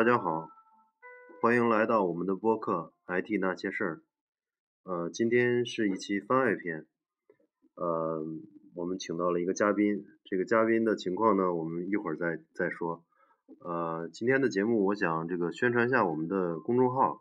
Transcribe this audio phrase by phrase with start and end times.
[0.00, 0.48] 大家好，
[1.42, 3.96] 欢迎来到我们的播客《IT 那些事儿》。
[4.90, 6.86] 呃，今天是一期番外篇。
[7.74, 8.24] 呃，
[8.74, 13.04] 我们请到了一个嘉宾，这个嘉宾的情况呢，我们一会儿再再说。
[13.58, 17.20] 呃，今天的节目，我想这个宣传一下我们的公众号，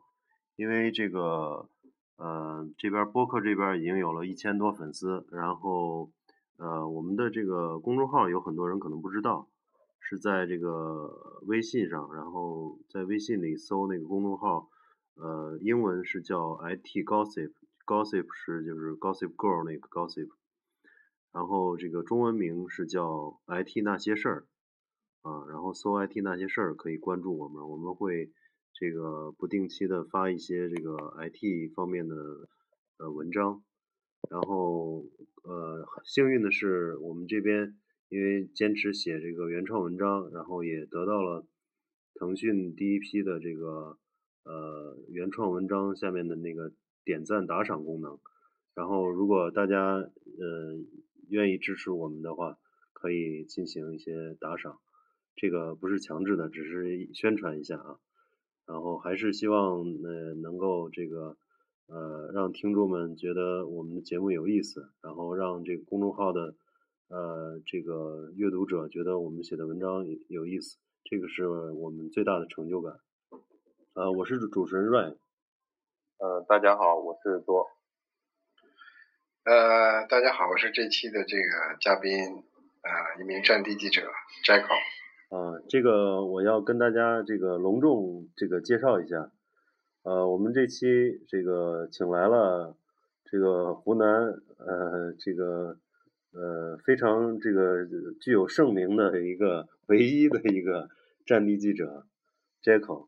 [0.55, 1.67] 因为这个
[2.15, 6.11] 呃这边播客这边已经有了一千多粉丝，然后
[6.55, 9.49] 呃我们的这个公众号有很多人可能不知道。
[10.09, 14.67] 是在这个微信上，然后在微信里搜那个公众号，
[15.13, 20.29] 呃，英文是叫 IT Gossip，Gossip 是就是 Gossip Girl 那个 Gossip，
[21.31, 24.47] 然后这个中文名是叫 IT 那些事儿，
[25.21, 28.31] 啊，然后搜 IT 那些事儿可以关注我们，我们会
[28.73, 32.15] 这个不定期的发一些这个 IT 方面的
[32.97, 33.61] 呃文章，
[34.27, 35.05] 然后
[35.43, 37.77] 呃幸运的是我们这边。
[38.09, 41.45] 因为坚持写这个原创文章，然后也得到了
[42.15, 43.99] 腾讯第一批的这个
[44.43, 46.73] 呃原创文章下面的那个
[47.05, 48.17] 点赞打赏功能。
[48.73, 50.11] 然后如果大家呃
[51.29, 52.57] 愿意支持我们的话，
[52.93, 54.79] 可以进行一些打赏，
[55.35, 57.99] 这个不是强制的，只是宣传一下啊。
[58.65, 61.37] 然后还是希望呃能够这个
[61.85, 66.55] 呃让听众们觉得我们的节目有意思，然后让这个公众号的。
[67.09, 72.99] 呃，这个阅读者觉得我们写的文章有意思，这个是我们最大的成就感。
[73.93, 75.17] 呃，我是主持人 Ray。
[76.19, 77.67] 呃，大家好，我是多。
[79.43, 82.43] 呃，大家好，我是这期的这个嘉宾，
[82.83, 84.03] 呃，一名战地记者
[84.45, 84.75] Jacko。
[85.35, 89.31] 啊，这个我要跟大家这个隆重这个介绍一下。
[90.03, 92.77] 呃，我们这期这个请来了
[93.25, 95.79] 这个湖南呃这个。
[96.31, 97.87] 呃，非常这个
[98.21, 100.87] 具有盛名的一个唯一的一个
[101.25, 102.05] 战地记者
[102.61, 103.07] j a c k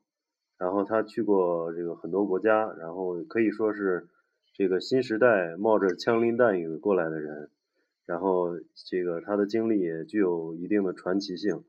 [0.58, 4.08] 然后他去过这个很多国家，然后可以说是
[4.54, 7.52] 这个新时代冒着枪林弹雨过来的人，
[8.08, 11.64] 然后这个他的经历也具有一定的传奇性，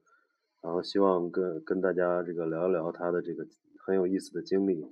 [0.63, 3.47] 然后希望跟跟大家这个聊一聊他的这个
[3.79, 4.87] 很有意思的经历，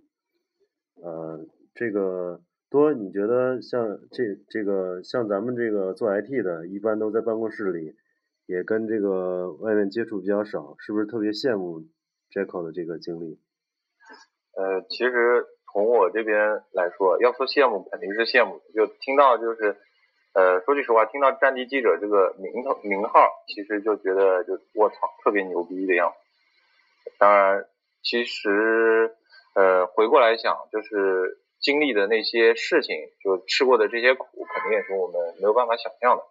[0.96, 2.42] 呃，这个。
[2.70, 7.96] 多，你觉得像这这个像咱们这个做 IT 的，一般都在办公室里，
[8.46, 11.80] 也跟这个外面接触比较少，是不是特别羡慕
[12.30, 13.40] Jacko 的这个经历？
[14.56, 19.76] 呃，其实从我这边来说，要说羡慕肯定是羡慕，就听到就是，
[20.34, 27.10] 呃，说句实话，听到战地记者这个名头名号，其实就觉得就卧槽，特别牛逼的样子。
[27.18, 27.66] 当然，
[28.00, 29.16] 其实
[29.56, 31.38] 呃回过来想，就是。
[31.60, 36.24] 经历的那些事情，就吃过的这些苦，肯定也是我们没有办法想象的。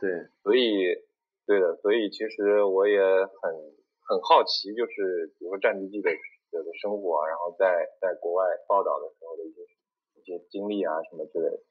[0.00, 0.10] 对，
[0.42, 0.98] 所以，
[1.46, 3.54] 对的，所以其实我也很
[4.02, 9.62] 很好奇，就是比如说战地记者的生活啊，然后在在国外报道的时候的一些
[10.20, 11.62] 一些经历啊什么之类的。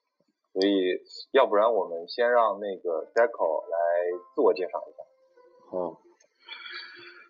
[0.53, 1.01] 所以，
[1.31, 3.77] 要不然我们先让那个 Jacko 来
[4.33, 5.03] 自我介绍一下。
[5.69, 6.01] 好，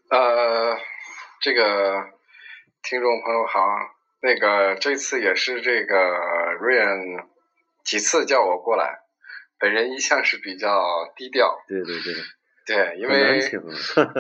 [0.10, 0.78] 呃，
[1.42, 2.12] 这个
[2.84, 4.01] 听众朋友好。
[4.22, 5.98] 那个这次也是这个
[6.60, 7.26] Ryan
[7.84, 9.00] 几次叫我过来，
[9.60, 11.58] 本人一向是比较低调。
[11.68, 12.14] 对对对。
[12.64, 13.42] 对，因 为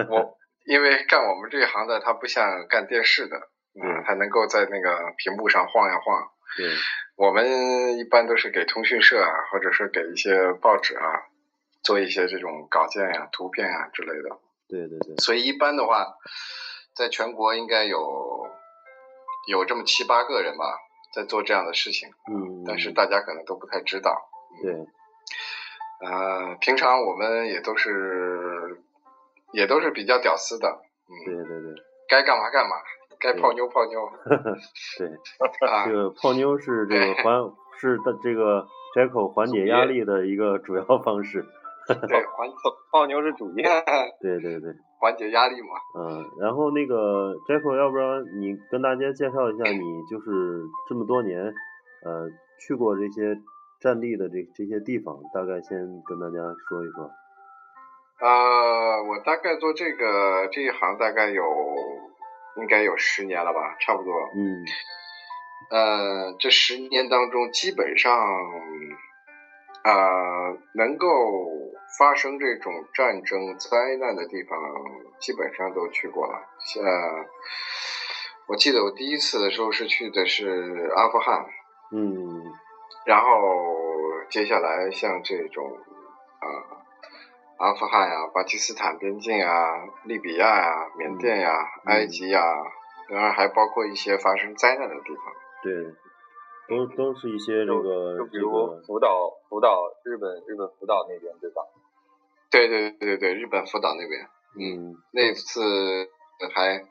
[0.10, 3.38] 我因为干我们这一行的，他不像干电视的，
[3.76, 6.28] 嗯，他能够在那个屏幕上晃呀晃。
[6.58, 6.68] 对。
[7.16, 11.04] 我们一般都是给通讯社啊，或者是给一些报纸啊，
[11.84, 14.40] 做一些这种稿件呀、图片呀之类的。
[14.68, 15.16] 对对对。
[15.18, 16.16] 所以一般的话，
[16.96, 18.50] 在全国应该有。
[19.48, 20.78] 有这么七八个人吧，
[21.14, 24.30] 在做这样的事情，嗯，但是大家可能都不太知道，
[24.62, 24.74] 对，
[26.08, 28.82] 呃，平常我们也都是，
[29.54, 30.68] 也都是比较屌丝的，
[31.10, 32.76] 嗯，对对对，该干嘛干嘛，
[33.20, 34.10] 该泡妞泡妞，
[34.98, 35.10] 对，
[35.86, 41.46] 这个泡妞是这个缓是的这个 Jacko 缓解压力的一个主要方式，
[41.88, 42.50] 对， 缓
[42.92, 43.64] 泡妞是主业，
[44.22, 44.74] 对对对。
[45.02, 45.70] 缓解压力嘛。
[45.98, 51.52] 嗯，然后那个 Jacko，要不然你跟大家介绍一下，你就是这么多年，
[52.06, 53.42] 呃，去过这些
[53.80, 56.38] 战地的这这些地方，大概先跟大家
[56.70, 57.10] 说一说。
[58.22, 61.44] 呃，我大概做这个这一行大概有
[62.58, 64.14] 应该有十年了吧，差不多。
[64.36, 64.64] 嗯。
[65.72, 68.14] 呃，这十年当中，基本上
[69.84, 71.08] 啊，能够。
[72.00, 74.58] 发生这种战争灾难的地方，
[75.20, 76.40] 基本上都去过了。
[76.58, 76.82] 像
[78.48, 81.46] 我记得我第一次的时候是去的是阿富汗，
[81.92, 82.46] 嗯，
[83.06, 83.28] 然后
[84.30, 85.78] 接下来像这种
[86.40, 86.48] 啊，
[87.58, 91.52] 阿富汗呀、巴基斯坦边境啊、利比亚呀、缅甸呀、
[91.88, 92.42] 埃及呀、
[93.10, 95.26] 然后还包括一些发生灾难的地方。
[95.62, 95.74] 对，
[96.70, 98.50] 都都是一些这个就比如
[98.88, 101.62] 福岛，福岛日本日本福岛那边对吧？
[102.50, 106.10] 对对对对对，日本福岛那边，嗯，那次
[106.56, 106.86] 还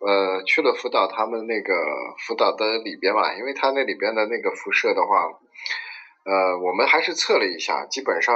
[0.00, 1.72] 呃去了福岛，他们那个
[2.18, 5.24] 福岛的里边嘛，因为它那里边的那个辐射的话，
[6.26, 8.34] 呃，我们还是测了一下，基本上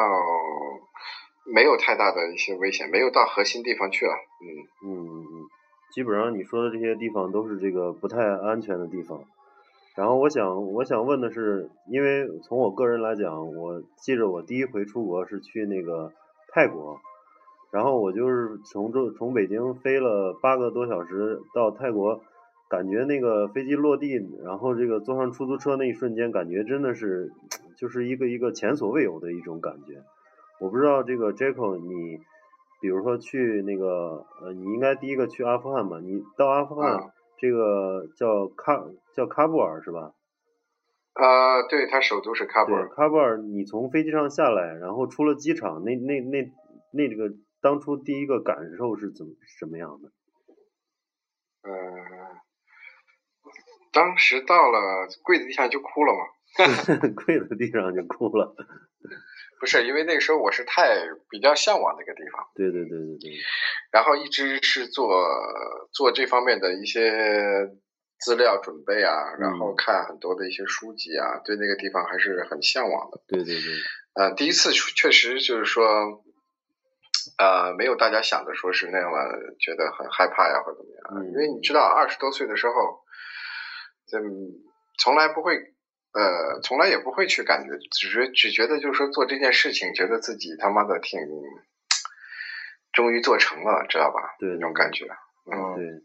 [1.44, 4.48] 没有太大的一些危险，没有到核心地方去了，嗯
[4.84, 5.48] 嗯嗯嗯，
[5.92, 9.22] 基本上你说的这些地方都是这个不太安全的地方。
[10.00, 16.10] 然后我想我想问的是，因为从我个人来讲，我记着我第一回出国是去那个。
[16.52, 16.98] 泰国，
[17.70, 22.20] 然后我就是从这从北京飞了八个多小时到泰国，
[22.68, 27.30] 感觉那个飞机落地，然后这个坐上出租车那一瞬间，感觉真的是
[27.76, 30.02] 就是一个一个前所未有的一种感觉。
[30.58, 32.18] 我不知道这个 Jaco，你
[32.80, 36.00] 比如说去那个呃，你应该第一个去阿富汗吧？
[36.02, 40.12] 你到阿富汗这个叫喀叫喀布尔是吧？
[41.14, 42.88] 啊，对，它首都是喀布尔。
[42.88, 46.52] 喀布尔，你从飞机上下来，然后出了机场，那那那
[46.92, 50.12] 那这个当初第一个感受是怎么什么样的？
[51.62, 51.72] 呃，
[53.92, 56.20] 当时到了跪在地上就哭了嘛。
[57.24, 58.54] 跪在地上就哭了。
[59.60, 62.48] 不是，因为那个时候我是太比较向往那个地方。
[62.56, 63.30] 对对对对对。
[63.92, 65.28] 然后一直是做
[65.92, 67.70] 做这方面的一些。
[68.22, 73.18] 资料准备啊，然后看很多的一些书籍啊，对那个地方还是很向往的。
[73.26, 73.64] 对对对。
[74.12, 76.22] 呃，第一次确实就是说，
[77.38, 81.32] 呃，没有大家想的说是那样的，觉得很害怕呀或怎么样。
[81.32, 83.00] 因为你知道，二十多岁的时候，
[84.12, 84.52] 嗯，
[84.98, 85.56] 从来不会，
[86.12, 91.20] 呃，从来也不会去感觉，只是只觉得就是说做这件事情，觉得自己他妈的挺，
[92.92, 94.36] 终于做成了，知道吧？
[94.38, 95.06] 对，那种感觉。
[95.52, 96.02] 嗯，对，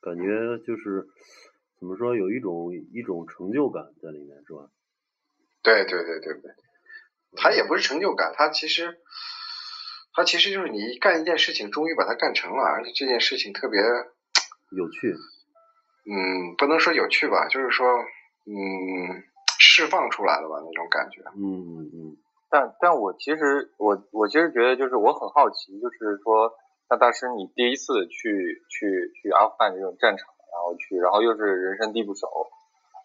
[0.00, 1.06] 感觉就是。
[1.80, 2.16] 怎么说？
[2.16, 4.68] 有一种一种成就感在里面，是吧？
[5.62, 6.50] 对对对对对，
[7.36, 8.98] 他也不是成就感，他其实，
[10.12, 13.80] 他其实就是你干一件事情，终于把它干成了，而且这件事情特别
[14.76, 15.14] 有趣。
[16.10, 17.86] 嗯，不能说有趣吧，就是说，
[18.46, 19.22] 嗯，
[19.78, 21.22] 释放出来了吧那种感觉。
[21.38, 22.16] 嗯嗯嗯。
[22.50, 26.50] 但但我其实我我其实觉得就是我很好奇，就是说，
[26.90, 30.26] 那大师你第一次去去去阿富汗这种战场。
[30.50, 32.26] 然后去，然后又是人生地不熟，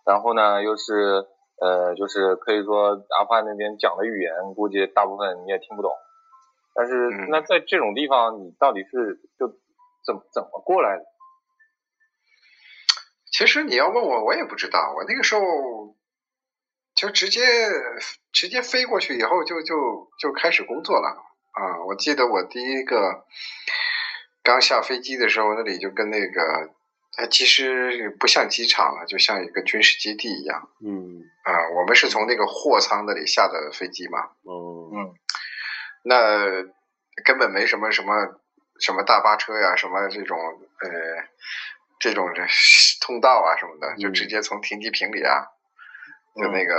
[0.07, 1.27] 然后呢又是
[1.61, 5.91] 呃，就是可以说阿富汗那边讲的语言，估计大部分你也听不懂。
[6.73, 11.03] 但是那在这种地方，你到底是就怎怎么过来的？
[13.29, 14.79] 其实你要问我，我也不知道。
[14.95, 15.41] 我那个时候
[17.03, 17.41] 就直接
[18.31, 21.21] 直接飞过去以后，就就就开始工作了
[21.51, 21.83] 啊！
[21.85, 23.25] 我记得我第一个
[24.41, 26.73] 刚下飞机的时候，那里就跟那个。
[27.15, 30.67] 它其实不像机场了，就像一个军事基地一样。
[30.83, 31.21] 嗯。
[31.43, 34.31] 啊，我们是从那个货舱那里下的飞机嘛。
[34.41, 34.89] 哦。
[34.91, 35.13] 嗯。
[36.03, 36.63] 那
[37.23, 38.41] 根本没什么什么
[38.79, 40.39] 什么大巴车呀，什么这种
[40.79, 40.89] 呃
[41.99, 42.31] 这种
[43.01, 45.45] 通道啊什么的，就直接从停机坪里啊，
[46.35, 46.75] 就那个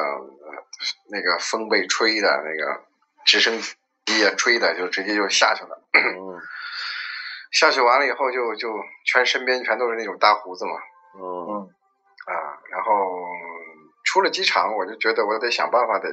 [1.10, 2.82] 那个风被吹的那个
[3.24, 3.60] 直升
[4.04, 5.80] 机啊吹的，就直接就下去了。
[5.92, 6.40] 嗯。
[7.52, 8.68] 下去完了以后，就就
[9.04, 10.72] 全身边全都是那种大胡子嘛。
[11.16, 11.70] 嗯。
[12.26, 13.24] 啊，然后
[14.02, 16.08] 出了机场，我就觉得我得想办法得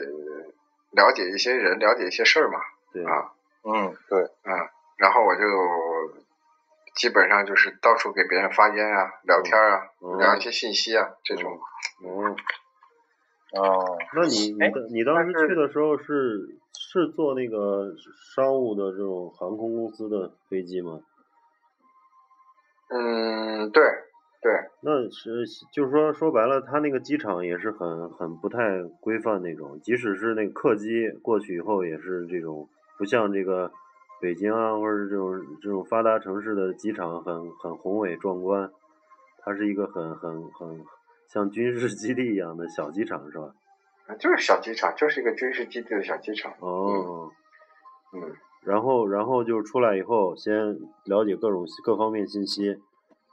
[0.91, 2.59] 了解一些人，了解一些事儿嘛。
[2.93, 3.03] 对。
[3.03, 3.31] 啊。
[3.63, 4.21] 嗯，对。
[4.21, 5.41] 嗯，然后我就
[6.95, 9.81] 基本上就是到处给别人发烟啊，聊天啊，
[10.19, 11.59] 聊一些信息啊，这种。
[12.03, 12.35] 哦。
[13.53, 13.97] 哦。
[14.15, 17.93] 那你你你当时去的时候是是坐那个
[18.35, 21.01] 商务的这种航空公司的飞机吗？
[22.93, 23.81] 嗯，对，
[24.41, 32.67] 对，那是就是说说白了，他那个机场也是很很不太规范那种，即使是那个客机过去以后，也是这种
[32.97, 33.71] 不像这个
[34.19, 38.69] 北京啊，或者这种这种发达城市的机场很很宏伟壮观，
[39.39, 40.83] 它是一个很很很
[41.31, 43.53] 像军事基地一样的小机场，是吧？
[44.07, 46.53] 啊就是小机场，就是一个军事基地的小机场。
[46.59, 47.31] 哦，
[48.13, 48.35] 嗯。
[48.63, 52.77] 然后，然后就出来以后，先了解各种各方面信息，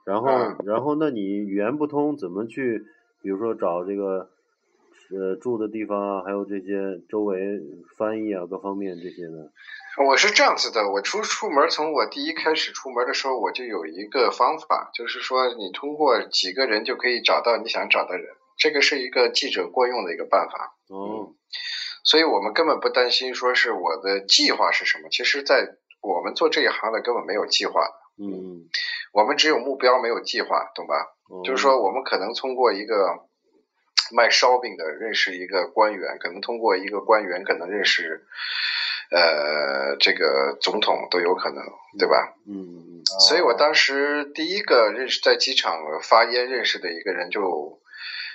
[0.06, 0.28] 然后，
[0.64, 2.82] 然后，那你语言不通，怎么去，
[3.20, 4.30] 比如说找这个，
[5.10, 7.60] 呃，住的地方啊，还有这些周围
[7.98, 9.50] 翻译啊，各方面这些呢？
[10.04, 18.26] 我是这样子的，我出出门，从我第一开始出门的时候，我就有一个方法，就是说，你通过几个人就可以找到你想找的人，
[18.56, 20.76] 这个是一个记者惯用的一个办法。
[20.88, 21.34] 哦。
[22.04, 28.68] 所以我们根本不担心说是我的计划是什么，其实，在我们做这一行的根本没有计划的，嗯，
[29.12, 30.94] 我们只有目标没有计划，懂吧？
[31.28, 33.26] 哦就是说，我们可能通过一个
[34.14, 38.26] 卖烧饼的认识一个官员，可能通过一个官员可能认识
[39.10, 41.64] 呃这个总统都有可能，
[41.98, 42.34] 对吧？
[42.46, 47.80] 嗯嗯所以我当时第一个认识在机场发烟认识的一个人就，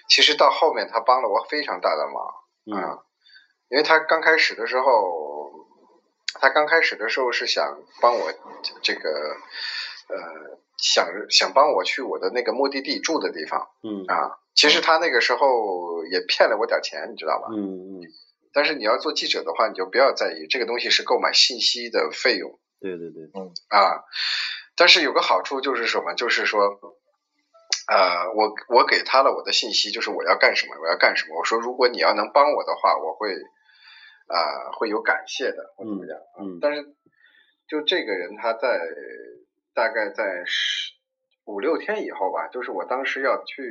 [0.10, 2.34] 其实到后面他帮了我非常大的忙
[2.66, 3.00] 嗯啊，
[3.70, 5.52] 因为他刚开始的时候，
[6.40, 8.32] 他刚开始的时候是想帮我
[8.82, 9.10] 这个
[10.10, 17.50] 呃想想帮我去我的那个目的地住的地方嗯啊，其实他那个时候也骗了我点钱，你知道吧？
[17.52, 18.02] 嗯嗯，
[18.54, 22.60] 但是你要做记者的话，你就不要在意这个东西是购买信息的费用。
[22.80, 23.24] 对对对，
[23.70, 24.04] 啊，
[24.76, 26.14] 但是有个好处就是什么？
[26.14, 26.60] 就是说，
[27.88, 31.40] 呃，我我给他了我的信息，就是我要干什么，我要干什么。
[31.40, 33.34] 我说，如果你要能帮我的话，我会
[34.28, 36.20] 啊、会有感谢的，或怎么样。
[36.40, 36.96] 嗯但是
[37.68, 38.80] 就这个人他在
[39.74, 40.94] 大概在十
[41.46, 43.64] 五六天以后吧，就是我当时要去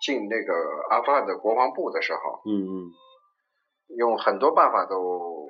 [0.00, 0.54] 进那个
[0.90, 2.92] 阿富汗的国防部的时候，嗯嗯
[3.96, 5.48] 用很多办法都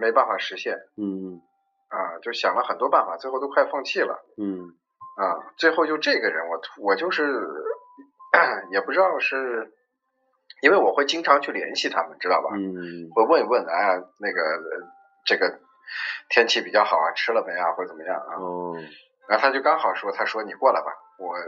[0.00, 0.76] 没办法实现。
[0.96, 1.40] 嗯
[1.88, 4.70] 啊，就想了很多办法，最后都快放弃了嗯
[5.16, 5.52] 啊。
[5.56, 7.24] 最后就这个人，我我就是
[8.70, 9.72] 也不知道是，
[10.62, 12.50] 因为我会经常去联系他们，知道吧？
[12.54, 14.86] 嗯会问一问，哎呀，那个呃
[15.26, 15.58] 这个
[16.28, 18.36] 天气比较好啊，吃了没啊，或者怎么样啊？
[18.38, 18.76] 哦，
[19.28, 21.42] 然后他就刚好说，他说你过来吧，我呃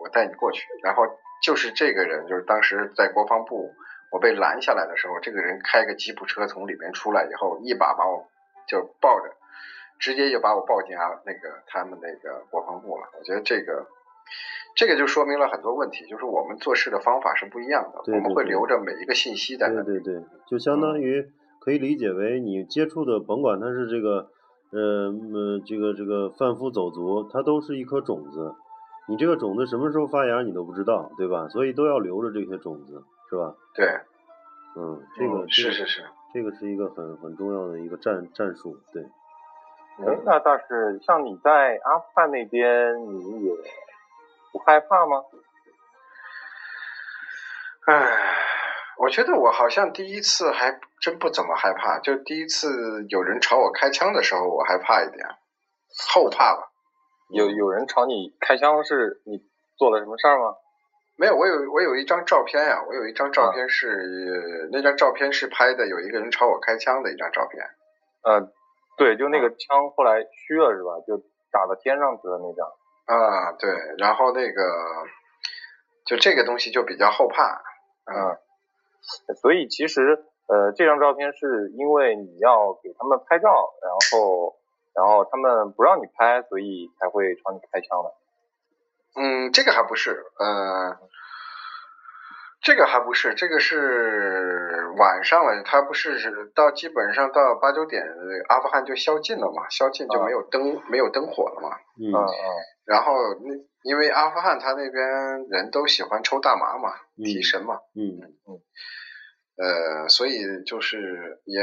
[0.00, 0.64] 我带你过去。
[0.84, 1.02] 然后
[1.42, 3.72] 就是这个人，就是当时在国防部
[4.10, 8.28] 我被拦下来的时候，这个人开个吉普车从里面出来以后，一把把我
[8.66, 9.32] 就抱着，
[9.98, 13.04] 直接就把我抱进啊那个他们那个国防部了。
[13.18, 13.86] 我觉得这个
[14.76, 19.86] 这个就说明了很多问题，就是我们做事的方法是不一样的，对我们会留着每一个信息在那里。
[19.86, 24.30] 对对对，就相当于可以理解为你接触的，甭管他是这个，
[24.72, 28.54] 呃呃，这个这个贩夫走卒，他都是一颗种子。
[29.08, 31.48] 你这个种子什么时候发芽，你都不知道，对吧？
[31.48, 33.54] 所以都要留着这些种子，是吧？
[33.74, 33.86] 对，
[34.76, 36.04] 嗯，这个、嗯是是是。
[36.34, 39.02] 这个是一个很很重要的一个战战术，对。
[39.02, 43.52] 哎，那倒是，像你在阿富汗那边，你也
[44.52, 45.24] 不害怕吗？
[47.86, 48.16] 唉，
[48.98, 55.26] 我觉得我好像第一次还真不怎么害怕，就第一次有人朝我开枪的时候，我害怕一点，
[56.12, 56.70] 后怕吧。
[57.30, 59.42] 有有人朝你开枪，是你
[59.76, 60.54] 做了什么事儿吗？
[61.18, 67.60] 没有，我有我有一张照片呀、我有一张照片是、那张照片是拍的，有一个人朝我开枪的一张照片。
[68.22, 68.52] 呃，
[68.96, 71.02] 对，就那个枪后来虚了是吧？
[71.04, 71.18] 就
[71.50, 72.68] 打到天上去了那张。
[73.06, 74.62] 啊，对，然后那个
[76.06, 77.62] 就这个东西就比较后怕。
[78.06, 78.38] 嗯，
[79.42, 83.48] 所以其实呃，这张照片是因为你要给他们拍照，
[83.82, 84.54] 然后
[84.94, 88.14] 然后他们不让你拍，所以才会朝你开枪的。
[89.16, 90.98] 嗯，这个还不是，呃，
[92.62, 98.04] 这个还不是，这个是晚上了，它不是是到基本上到八九点，
[98.48, 101.76] 阿富汗就宵禁了嘛，宵禁就没有灯、没有灯火了嘛。
[101.98, 102.34] 嗯嗯嗯
[102.84, 103.12] 然后
[103.44, 108.60] 那因为阿富汗他那边人都喜欢抽大麻嘛，嗯提神嘛，嗯嗯
[109.58, 111.62] 呃，所以就是也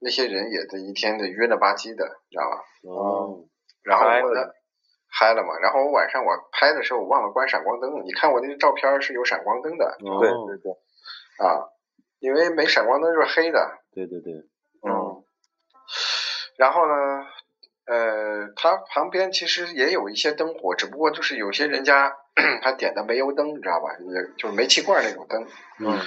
[0.00, 2.56] 那些人也的一天的晕了吧唧的，你知道吧？
[2.88, 3.44] 哦
[3.82, 4.48] 然后我呢，
[5.12, 5.58] 嗨了嘛。
[5.60, 10.72] 然后我晚上我拍的时候我忘了关闪光灯，你看我那个照片是有闪光灯的哦对对对，
[11.46, 11.68] 啊，
[12.18, 13.78] 因为没闪光灯就是黑的。
[13.94, 15.22] 对对对，嗯
[16.56, 16.94] 然后呢，
[17.86, 22.14] 呃，它旁边其实也有一些灯火，只不过就是有些人家
[22.62, 23.88] 他点的煤油灯，你知道吧？
[24.00, 25.46] 也就是煤气罐那种灯。
[25.78, 25.98] 嗯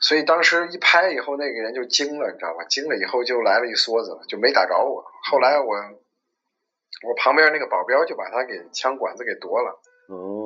[0.00, 2.64] 所以当时一拍以后，那个人就惊了，你知道吧？
[2.68, 5.02] 惊了以后就来了一梭子，就没打着我。
[5.30, 5.74] 后来我
[7.06, 9.80] 我旁边那个保镖就把他给枪管子给夺了。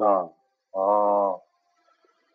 [0.05, 0.31] 啊
[0.71, 1.41] 哦，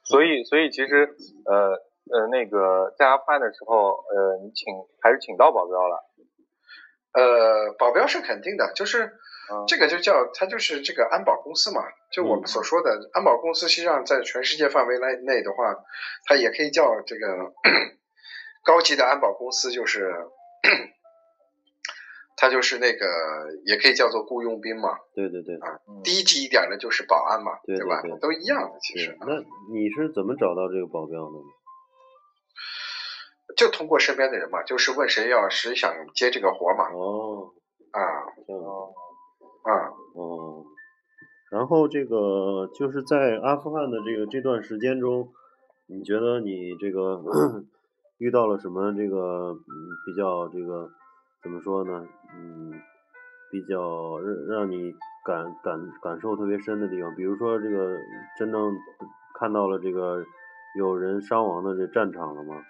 [0.03, 1.15] 所以所以其实
[1.45, 1.71] 呃
[2.11, 6.03] 呃那个在阿富汗的时候，呃你请还是请到保镖了。
[7.13, 9.05] 呃，保镖是肯定的，就是
[9.51, 15.75] 嗯这个就叫它就是这个安保公司嘛，就我们所说的安保公司，实际上在全世界范围内内的话，
[16.25, 17.53] 它也可以叫这个
[18.65, 20.11] 高级的安保公司，就是
[22.35, 23.05] 它就是那个
[23.65, 28.19] 也可以叫做雇佣兵嘛，对对对啊低级一点的就是保安嘛，吧对对对？
[28.19, 29.15] 都一样的，其实。
[29.21, 29.39] 那
[29.71, 31.45] 你是怎么找到这个保镖的呢？
[33.55, 37.53] 就通过身边的人嘛，就是问谁要谁想接这个活嘛，哦，
[37.91, 38.01] 啊。
[38.47, 38.93] 哦
[39.63, 39.71] 啊，
[40.15, 40.65] 哦，
[41.49, 45.29] 然后这个就是在阿富汗的这个这段时间中，
[45.87, 47.21] 你觉得你这个
[48.19, 49.71] 遇到了什么这个嗯
[50.05, 50.89] 比较这个
[51.43, 52.07] 怎么说呢？
[52.33, 52.71] 嗯，
[53.51, 54.93] 比较让让你
[55.25, 57.13] 感感感受特别深的地方？
[57.15, 57.97] 比如说这个
[58.37, 58.73] 真正
[59.37, 60.23] 看到了这个
[60.77, 62.63] 有人伤亡的这战场了吗？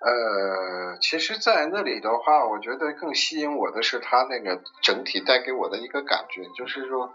[0.00, 7.12] 呃，其实，在那里的话，我觉得更吸引我的是他那个整体带给我的一个感觉，就是说，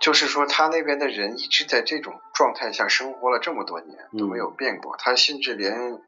[0.00, 6.00] 就是说他那边的人一直在这种状态下生活了这么多年都没有变过，他甚至连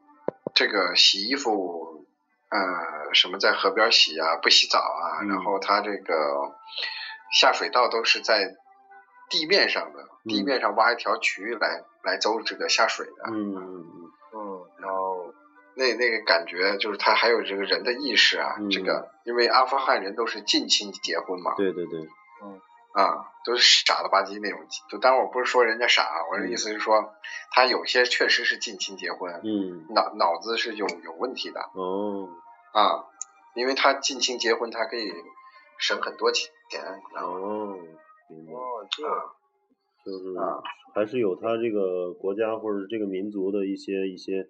[0.55, 1.90] 这个洗衣服，
[2.51, 6.51] 呃，什么在河边洗啊，不洗澡啊，然后他这个
[7.39, 8.55] 下水道都是在
[9.29, 13.31] 地面上的，地面上挖一条渠来来走这个下水的。
[13.31, 14.11] 嗯嗯嗯。
[14.33, 15.33] 嗯，然后
[15.75, 21.55] 那那个感觉就是他还有这个人的意识啊，这个因为阿富汗人都是近亲结婚嘛。
[21.55, 22.07] 对对对。
[22.95, 23.03] 嗯。
[23.03, 27.13] 啊，都是傻了吧唧那种，就当然我不是说人家傻，我的意思是说，
[27.51, 31.59] 他有些确实是近亲结婚，嗯，脑脑子是有有问题的。
[31.73, 32.29] 哦。
[32.73, 33.05] 啊，
[33.55, 35.11] 因为他近亲结婚，他可以
[35.77, 36.51] 省很多钱。
[37.15, 37.77] 哦。
[38.29, 39.03] 哦，这。
[40.03, 40.35] 就是
[40.95, 44.47] 还是有他这个国家或者这个民族的一些一些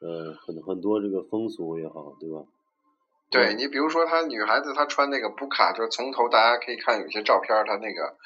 [0.00, 2.44] 呃很很多这个风俗也好，对吧？
[3.34, 8.16] 对你比如说，她女孩子她穿那个布卡，就是从头大家可以看有些照片，她那个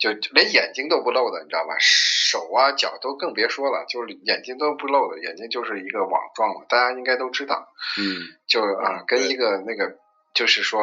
[0.00, 1.76] 就连眼睛都不露的，你知道吧？
[1.80, 7.68] 手啊脚都更别说了，就是眼睛都不露的，眼睛就是一个网状的，大家应该都知道。
[8.00, 8.22] 嗯。
[8.46, 9.98] 就啊，跟一个那个
[10.34, 10.80] 就是说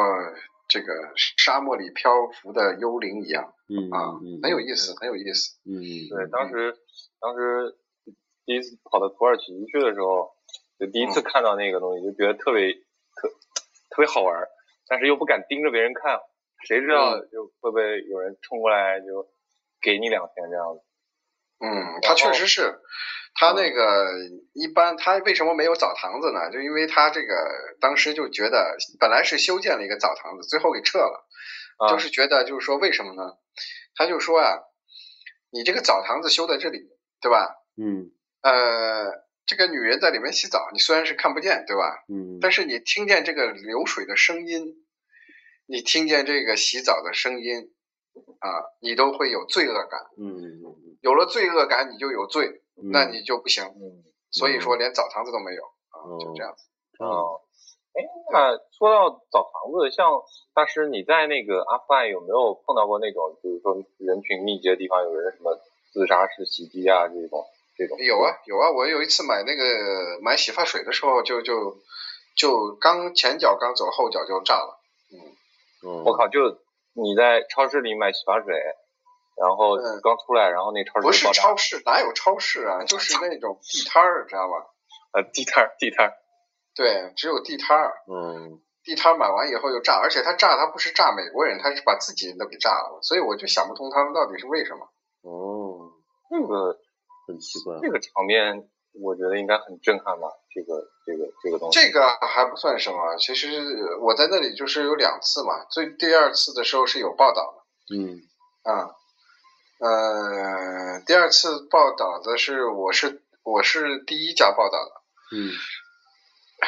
[0.68, 3.52] 这个沙漠里漂浮的幽灵一样。
[3.68, 5.56] 嗯啊，很有意思，很有意思。
[5.64, 5.74] 嗯，
[6.08, 6.76] 对，当时
[7.20, 7.74] 当时
[8.44, 10.30] 第一次跑到土耳其去的时候，
[10.78, 13.28] 就第一次看到那个东西，就觉得特别特
[13.96, 14.36] 特别好玩，
[14.86, 16.20] 但是又不敢盯着别人看，
[16.68, 19.26] 谁知道就会不会有人冲过来就
[19.80, 20.82] 给你两天这样子。
[21.64, 22.78] 嗯，他确实是，
[23.34, 24.06] 他那个
[24.52, 26.50] 一般他为什么没有澡堂子呢？
[26.50, 27.34] 就因为他这个
[27.80, 31.26] 当时就觉得本来是修建了一个澡堂子，最后给撤了。
[31.90, 33.36] 就是觉得，就是说，为什么呢？
[33.94, 34.60] 他就说啊，
[35.50, 36.88] 你这个澡堂子修在这里，
[37.20, 37.54] 对吧？
[37.76, 38.12] 嗯。
[38.42, 42.04] 呃，这个女人在里面洗澡，你虽然是看不见，对吧？
[42.08, 42.38] 嗯。
[42.40, 44.84] 但是你听见这个流水的声音，
[45.66, 47.72] 你听见这个洗澡的声音，
[48.40, 50.00] 啊，你都会有罪恶感。
[50.18, 50.60] 嗯。
[51.00, 53.64] 有了罪恶感，你就有罪，那你就不行。
[53.64, 54.02] 嗯。
[54.30, 56.64] 所以说，连澡堂子都没有啊，就这样子。
[56.98, 57.40] 哦。
[57.94, 60.10] 哎，那说到澡堂子，像
[60.52, 65.56] 大师你在那个阿富汗有没有碰到过那种，就是说人群密集的地方有人什么
[65.92, 67.44] 自杀式袭击啊这种
[67.76, 67.98] 这种？
[67.98, 71.78] 有啊有啊，我有一次买那个买洗发水的时候，就就
[72.36, 74.80] 就刚前脚刚走，后脚就炸了。
[75.12, 75.16] 嗯，
[75.84, 76.40] 嗯我靠，就
[76.94, 78.54] 你在超市里买洗发水，
[79.40, 82.84] 然后刚出来，然后那超市不是超市，哪有超市啊？
[82.84, 84.66] 就是那种地摊儿，知道吧？
[85.12, 86.12] 呃，地摊儿地摊儿。
[86.74, 94.88] 对，只有地摊儿，嗯，地摊儿买完以后又炸，而且他炸他不是炸美国人，他是把自己人都给炸了，所以我就想不通他们到底是为什么。
[95.22, 95.92] 哦，
[96.30, 96.78] 那个
[97.26, 98.68] 很奇怪，这个场面
[99.02, 100.28] 我觉得应该很震撼吧？
[100.54, 108.22] 这个这个这个东西，这个还不算什么，其实我在那里就是有两次嘛，最第二次的时候是有报道的，嗯，
[108.62, 108.94] 啊，
[109.80, 114.92] 呃，第二次报道的是我是我是第一家报道的，
[115.36, 115.52] 嗯。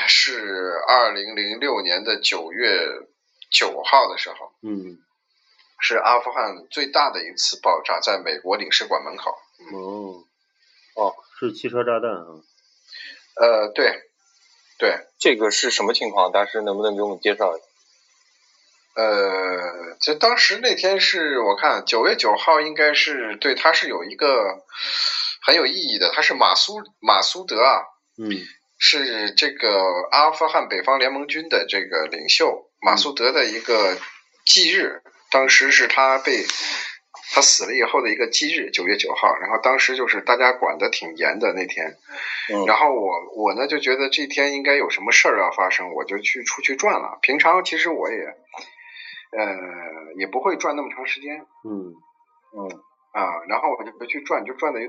[0.06, 2.78] 是二零零六年的九月
[3.50, 4.98] 九号的时候，嗯，
[5.80, 9.30] 是阿富汗最大的一次爆炸，在美国领事馆门口。
[9.72, 10.24] 哦，
[10.98, 12.26] 哦，是汽车炸弹啊？
[13.36, 14.02] 呃，对，
[14.78, 16.32] 对，这个是什么情况？
[16.32, 17.66] 大师能不能给我们介绍一下？
[19.02, 24.64] 呃，就当时那天是我看九月九号，应该是对，他是有一个
[25.40, 27.82] 很有意义的，他是马苏马苏德啊，
[28.16, 28.30] 嗯。
[28.80, 29.82] 是这个
[30.12, 33.98] 阿富汗北方联盟军的这个领袖马苏德的一个
[34.46, 36.46] 忌日，当时是他被
[37.30, 39.36] 他死了以后的一个忌日，九月九号。
[39.36, 41.96] 然后当时就是大家管得挺严的那天，
[42.66, 47.18] 然后我我呢就觉得这天应该有什么事儿要发生，我就去出去转了。
[47.22, 48.36] 平常其实我也
[49.32, 51.94] 呃也不会转那么长时间，嗯
[52.56, 52.68] 嗯
[53.12, 54.80] 啊，然后我就不去转，就转的。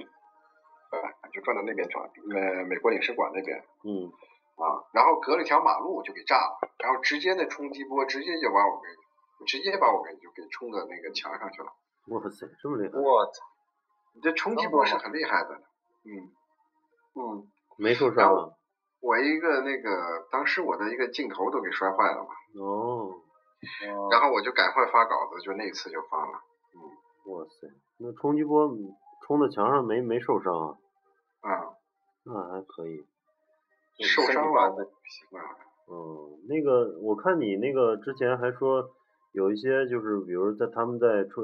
[0.92, 0.98] 呃，
[1.32, 4.10] 就转到那边转，呃，美国领事馆那边，嗯，
[4.58, 11.72] 啊，然后隔了一条马路就给炸了，然后直接那冲击波直接就把我给，直接把我给就给冲到那个墙上去了。
[12.10, 12.98] 哇塞，这么厉害！
[12.98, 13.46] 我操，
[14.14, 15.56] 你这冲击波是很厉害的，
[16.04, 16.32] 嗯
[17.16, 18.54] 嗯，没受伤。
[19.02, 22.30] 我一个那个，当时我的一个镜头都给摔坏了嘛。
[22.62, 23.22] 哦。
[24.12, 26.42] 然后我就赶快发稿子，就那次就发了。
[26.76, 27.32] 嗯。
[27.34, 27.68] 哇塞，
[27.98, 28.70] 那冲击波。
[29.22, 30.52] 冲在墙上没没受伤
[31.42, 31.52] 啊？
[31.52, 31.70] 啊
[32.24, 33.06] 那还可以。
[34.04, 35.50] 受伤了，习惯了。
[35.88, 38.90] 嗯，那个我看你那个之前还说
[39.32, 41.44] 有一些就是比如在他们在处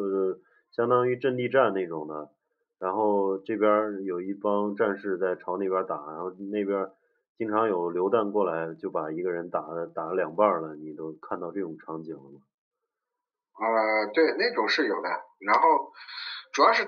[0.75, 2.31] 相当于阵地战那种的，
[2.79, 6.91] 然后这边有一帮战士在朝那边打，然后那边
[7.38, 12.41] 经常有榴弹过来就把一个人打了打了两半了，你都看到这种场景了吗？
[13.55, 15.07] 呃，对，那种是有的，
[15.39, 15.93] 然后
[16.51, 16.85] 主要是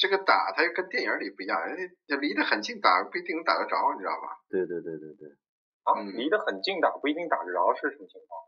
[0.00, 1.76] 这个打，它跟电影里不一样，人
[2.08, 4.40] 家离得很近打不一定能打得着，你知道吧？
[4.48, 5.28] 对对对对对。
[5.84, 8.40] 啊，离得很近打不一定打得着是什么情况？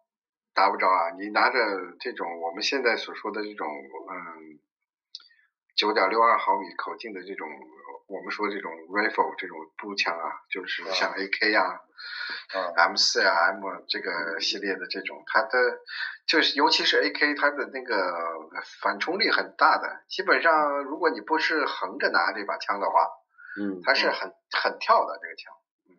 [0.58, 1.58] 打不着啊，你拿着
[2.00, 4.58] 这种我们现在所说的这种嗯
[5.76, 7.46] 九点六二毫米口径的这种，
[8.08, 11.78] 我们说这种 rifle 这种步枪啊，就是像 AK 啊。
[12.76, 15.48] M 四呀，M 这个系列的这种，它的
[16.26, 17.94] 就是尤其是 AK，它的那个
[18.80, 20.02] 反冲力很大的。
[20.08, 23.06] 基本上，如果你不是横着拿这把枪的话，
[23.60, 25.54] 嗯，它是很很跳的这个枪。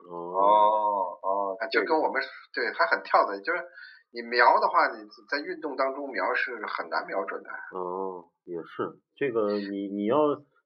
[0.09, 3.63] 哦哦，就跟我们对它很跳的，就是
[4.11, 7.49] 你瞄的话，你在运动当中瞄是很难瞄准的。
[7.77, 10.17] 哦，也是这个，你你要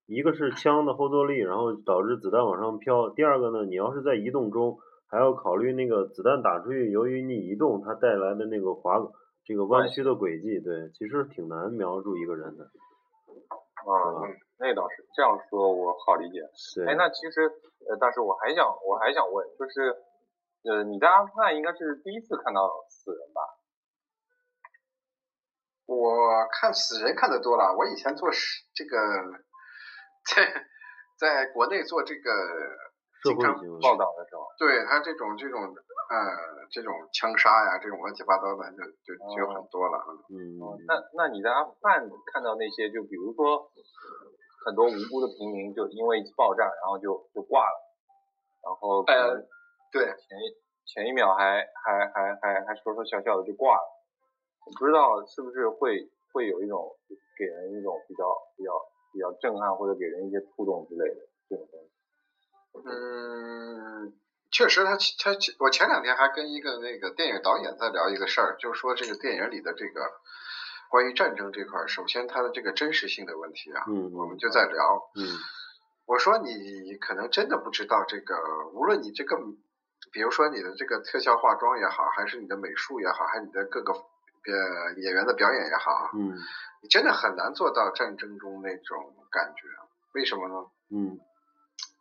[0.06, 4.78] 一个是枪的后坐力，然后导致子弹往上飘；第二个呢，你要是在移动中。
[5.14, 8.98] 还要考虑那个子弹打出去，由于你移动，它带来的那个滑
[9.46, 12.64] 这个弯曲的轨迹，对，其实挺难瞄住一个人的。
[12.66, 14.26] 啊，
[14.58, 16.42] 那倒是这样说，我好理解。
[16.88, 17.46] 哎，那其实，
[17.86, 19.94] 呃，但是我还想，我还想问，就是，
[20.64, 23.42] 呃，你在阿富汗应该是第一次看到死人吧？
[25.86, 28.30] 我看死人看的多了，我以前做
[28.74, 28.98] 这个，
[30.26, 30.68] 在
[31.20, 32.32] 在国内做这个。
[33.24, 39.96] 经常报道的时候，对他这种这种呃这种枪杀呀，这种乱七八糟的就就就很多了。
[40.28, 43.72] 嗯，那那你在阿富汗看到那些，就比如说
[44.66, 47.80] 很多无辜的平民，就因为一次爆炸，然后就就挂了，
[48.60, 49.40] 然后呃
[49.94, 53.88] 对前一前一秒还还还还还说说笑笑的就挂了，
[54.66, 56.98] 我不知道是不是会会有一种
[57.38, 58.26] 给人一种比较
[58.58, 58.72] 比较
[59.14, 61.90] 比较震撼或者给人一些触动之类的这种东西。
[62.90, 64.18] 嗯，
[64.52, 70.02] 确实，他他我前两天还跟一个那个电影导演在聊一个事儿，就是说这个电影里的这个
[70.90, 75.38] 关于战争这块儿，首先它的这个真实性的问题啊，嗯，我们就在聊，嗯，
[76.08, 78.36] 我说你可能真的不知道这个，
[78.74, 79.38] 无论你这个，
[80.12, 86.38] 比如说你的这个特效化妆也好，还是你的美术也好，还是你的各个呃演员的表演也好，嗯，
[86.82, 89.68] 你真的很难做到战争中那种感觉，
[90.14, 90.68] 为什么呢？
[90.90, 91.20] 嗯。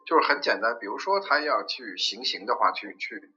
[0.05, 3.33] 就是很简单，比如说他要去行刑的话，去去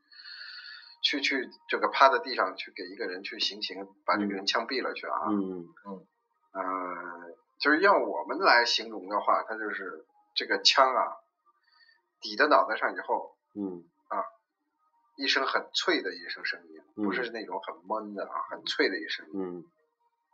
[1.04, 5.30] 去去这个趴在地上去给一个人去行刑，把这个人枪毙了去啊。
[5.30, 6.08] 嗯嗯
[6.54, 7.36] 嗯。
[7.60, 11.14] 就是要我们来形容的话，他就是这个枪啊，
[12.20, 13.95] 抵在脑袋上以后，嗯啊，
[15.18, 19.64] 一声很脆的一声声音，不是那种很闷的啊，很脆的一声，嗯，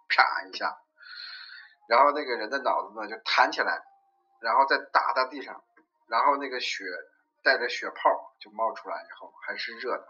[0.10, 0.78] 啪一下，
[1.88, 3.84] 然后那个人的脑子呢就弹起来，
[4.42, 5.64] 然后再打到地上。
[6.08, 6.84] 然后那个血
[7.42, 10.06] 带着血泡就冒出来以后还是热的，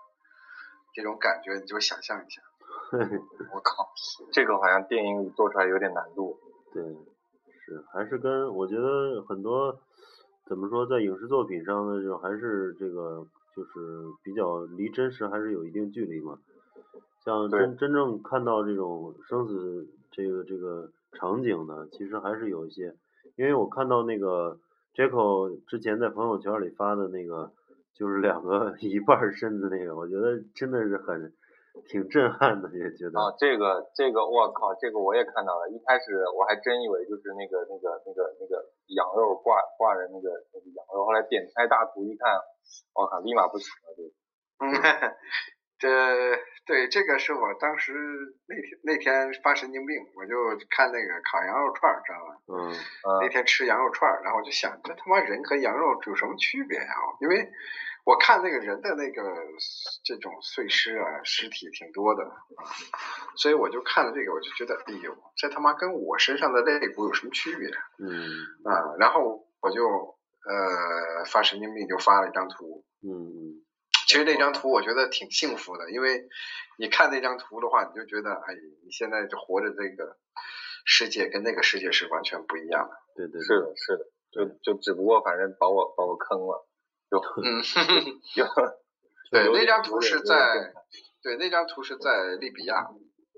[0.95, 2.41] 这种感觉你就想象一下。
[3.53, 3.93] 我靠，
[4.33, 6.39] 这个好像电影里做出来有点难度。
[6.73, 6.81] 对，
[7.63, 9.79] 是还是跟我觉得很多
[10.47, 13.23] 怎么说在影视作品上的这种还是这个
[13.55, 13.69] 就是
[14.23, 16.37] 比较离真实还是有一定距离嘛。
[17.23, 22.95] 像真真正看到这种生死这个这个场景呢，其实还是有一些，
[23.35, 24.59] 因为我看到那个。
[24.91, 27.53] Jaco 之前在朋友圈里发的那个，
[27.95, 31.31] 就是两个 一半身子那个，我觉得真的是很
[31.87, 33.15] 挺震撼的，也觉得。
[33.15, 35.71] 啊，这个这个，我靠，这个我也看到了。
[35.71, 42.27] 一开始我还真以为就是那个那个那个那个羊肉挂挂着那个那个羊肉，后来点开大图一看，
[42.93, 44.03] 我靠，立马不行了，就。
[44.59, 44.71] 嗯。
[45.81, 45.89] 这
[46.67, 47.91] 对这个是我当时
[48.45, 50.35] 那天那天发神经病，我就
[50.69, 52.37] 看那个烤羊肉串，知道吧？
[52.53, 53.19] 嗯。
[53.21, 56.93] 那天吃羊肉串，然后我就想，这他妈人和羊肉有什么区别呀？
[57.19, 57.49] 因为
[58.03, 59.23] 我看那个人的那个
[60.05, 62.29] 这种碎尸啊，尸体挺多的，
[63.37, 67.67] 所以我就看了这个，我就觉得，哎呦，这他妈跟我身上的肋骨有什么区别？
[67.97, 68.21] 嗯。
[68.71, 70.15] 啊，然后我就
[70.45, 72.83] 呃发神经病，就发了一张图。
[73.03, 73.61] 嗯。
[74.07, 76.27] 其实那张图我觉得挺幸福的，因为
[76.77, 80.17] 你看那张图的话，你就觉得，哎，你现在就活着这个
[80.83, 82.95] 世界跟那个世界是完全不一样的。
[83.15, 86.67] 对对，是的，是的，就就只不过反正把我把我坑了，
[87.09, 87.61] 就嗯，
[88.35, 88.43] 就
[89.31, 90.73] 对那张图是在
[91.23, 92.89] 对那张图是在利比亚。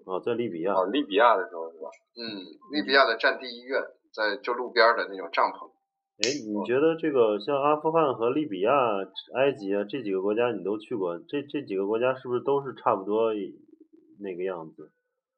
[0.06, 0.74] 哦，在利比亚。
[0.74, 1.90] 哦，利比亚的时候是吧？
[2.18, 5.72] 嗯，利比亚的战地医院，在就路边的那种帐篷。
[6.22, 8.72] 哎，你觉得这个像阿富汗和利比亚、
[9.36, 13.34] 埃及啊这几个国家你都去过，这这几个国家是不是都是差不多
[14.20, 14.92] 那个样子？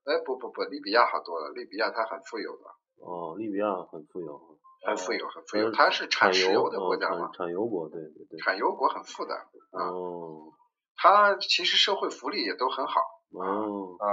[0.03, 2.63] 哎，不不不，利比亚好多了，利比亚它很富有的。
[3.01, 4.39] 哦，利比亚很富有。
[4.85, 7.31] 很富有，很富有，它是产石油的国家嘛？
[7.33, 8.38] 产油国，对对对。
[8.38, 9.33] 产油国很富的。
[9.71, 10.53] 哦。
[10.95, 12.99] 它其实社会福利也都很好。
[13.31, 13.95] 哦。
[13.97, 14.05] 啊。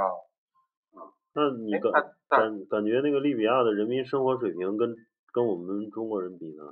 [0.96, 1.12] 啊。
[1.34, 1.92] 那你感
[2.26, 4.96] 感感觉那个利比亚的人民生活水平跟
[5.32, 6.62] 跟我们中国人比呢？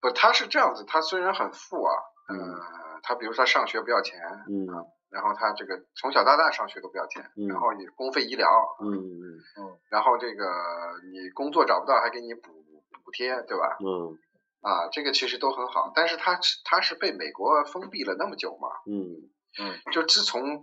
[0.00, 1.92] 不，他是这样子，他虽然很富啊，
[2.32, 2.56] 嗯，
[3.02, 4.18] 他比如说上学不要钱，
[4.48, 4.66] 嗯，
[5.10, 8.48] 然后他这个从小到大上学都不要钱，嗯然后你公费医疗，
[8.80, 9.22] 嗯嗯
[9.58, 10.44] 嗯，然后这个
[11.12, 12.60] 你工作找不到还给你补。
[13.02, 13.78] 补贴对吧？
[13.80, 14.18] 嗯，
[14.60, 18.68] 啊，这个其实都很好，但是他他是被美国封闭了那么久嘛？
[18.86, 20.60] 嗯嗯，就自从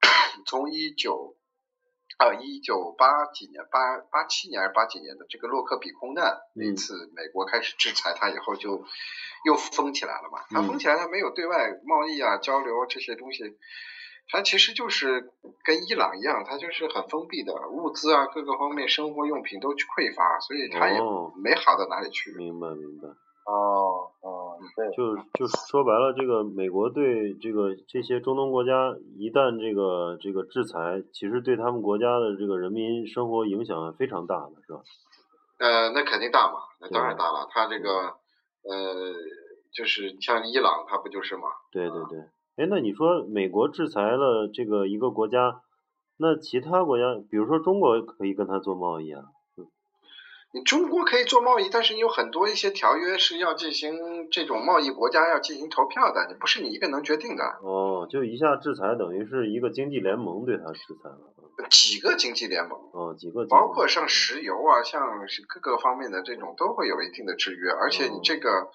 [0.46, 1.36] 从一九
[2.18, 8.84] 啊一九八几年八八七年还是八几年的这个洛克比空难那次，美国开始制裁它以后，就
[9.44, 10.44] 又封起来了嘛？
[10.50, 13.58] 它封起来，它没有对外贸易啊交流这些东西。
[14.26, 20.98] 它其实就是跟伊朗一样，它就是很封闭的，物资啊各个方面生活用品都匮乏，所以它也
[21.36, 22.32] 没好到哪里去。
[22.32, 23.08] 明白明白。
[23.44, 23.93] 哦
[24.96, 34.80] 就就说白了，这个美国对这个这些中东国家一旦这个这个制裁，其实对他们国家的这个人民生活影响非常大的，是吧？
[35.58, 37.46] 呃，那肯定大嘛，那当然大了。
[37.50, 37.88] 他这个
[38.62, 39.14] 呃，
[39.72, 41.42] 就是像伊朗，他不就是嘛？
[41.70, 42.18] 对对对。
[42.56, 45.60] 哎，那你说美国制裁了这个一个国家，
[46.18, 49.22] 那其他国家，比如说中国可以跟他做贸易啊？
[50.54, 57.44] 你中国可以做贸易，但是你有很多一些条约是要进行这种贸易国家要进行投票的，你不是你一个能决定的。
[57.62, 61.34] 哦，就一下制裁，等于是一个经济联盟对他制裁了。
[61.68, 62.78] 几个经济联盟？
[62.92, 68.70] 哦，几个，包括像石油啊，像是各个方面的这种都会有一定的制约，而且你这个。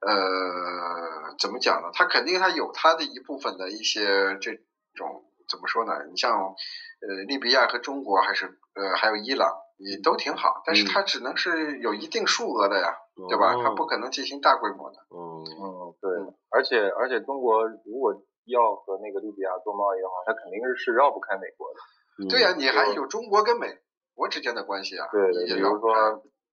[0.00, 1.88] 呃，怎么讲呢？
[1.94, 4.52] 他肯定他有他的一部分的一些这
[4.94, 5.92] 种怎么说呢？
[6.10, 6.54] 你像
[7.00, 12.94] 呃利比亚和中国还是呃还有伊朗，也都挺好，但是它只能是有一定数额的呀，
[13.28, 13.54] 对吧？
[13.62, 14.96] 它不可能进行大规模的。
[15.10, 16.10] 嗯嗯，对。
[16.50, 18.14] 而且而且中国如果
[18.46, 22.28] 要和那个利比亚做贸易的话，它肯定是是绕不开美国的。
[22.28, 23.66] 对呀，你还有中国跟美
[24.14, 25.08] 国之间的关系啊。
[25.10, 25.92] 对对，比如说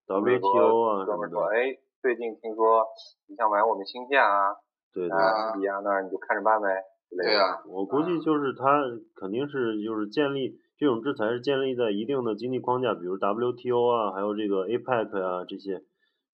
[0.07, 1.77] WTO 啊什么说，哎。
[2.01, 2.87] 最近听说
[3.29, 4.57] 你想买我们芯片啊？
[4.91, 5.13] 对对，
[5.53, 6.81] 利比亚那儿你就看着办呗。
[7.15, 8.65] 对呀，我估计就是他
[9.13, 15.83] 肯定是就是建立这种制裁是建立在一定的经济框架，比如 WTO 啊，还有这个 APEC 啊这些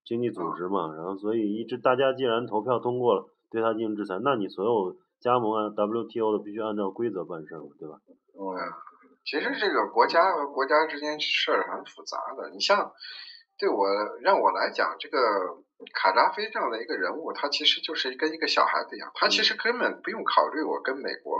[0.05, 0.95] 经济组织嘛。
[0.95, 7.99] 然后所以一直大家既然投票通过了对他进行制裁，那你所有加盟啊 WTO 的必须按照规则办事儿，对吧？
[8.39, 8.55] 嗯，
[9.25, 12.93] 其实这个国家和国家之间事儿很复杂的，你像。
[13.59, 13.87] 对我
[14.21, 15.17] 让我来讲，这个
[15.93, 21.37] 卡扎菲这样的一个人物，他其实就是跟一个小孩子一样，他其实根本不用考虑我跟美国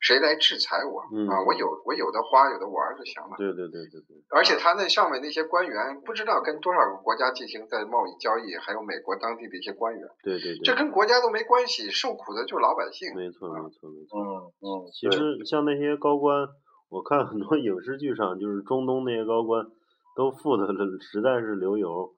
[0.00, 3.38] 谁来制裁我啊，我有我有的花有的玩就行了。
[3.38, 4.18] 对对对对对。
[4.30, 10.02] 而且他那上面那些官员，不知道跟多少个国家进行在贸易交易，还有美国当地的一些官员。
[10.22, 10.64] 对对对。
[10.64, 13.14] 这跟国家都没关系，受苦的就是老百姓。
[13.14, 14.18] 没错没错没错。
[14.18, 14.26] 嗯
[14.66, 14.66] 嗯。
[14.90, 16.48] 其实像那些高官，
[16.90, 19.64] 我看很多影视剧上，就是中东那些高官。
[20.16, 20.66] 都富的
[21.12, 22.08] 实在是流油，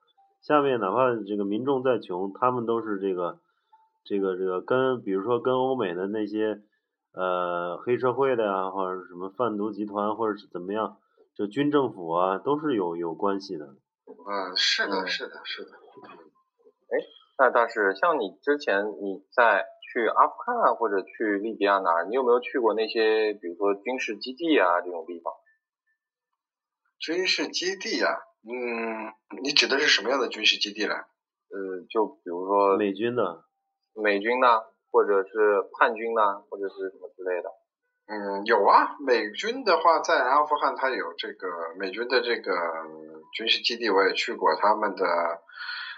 [0.41, 3.41] 下面哪怕这个民众再穷，他们都是这个，
[4.05, 6.63] 这个这个跟比如说跟欧美的那些
[7.13, 10.97] 呃黑社会的呀，或者什么贩毒集团，或者是怎么样，
[11.35, 13.67] 就军政府啊，都是有有关系的。
[14.07, 15.71] 嗯，是的，是的，是的。
[15.71, 16.97] 哎，
[17.39, 25.35] 那倒是，像你之前你在去阿富汗或者去利比亚哪儿，你有没有去过那些比如说军事基地啊这种地方？
[26.99, 30.95] 军事基地呀，嗯，你指的是什么样的军事基地呢？
[30.95, 33.45] 呃，就比如说美军的，
[33.95, 37.51] 美军呢，或者是叛军呢，或者是什么之类的。
[38.07, 41.49] 嗯，有啊，美军的话在阿富汗，它有这个
[41.79, 42.53] 美军的这个
[43.35, 45.05] 军事基地，我也去过，他们的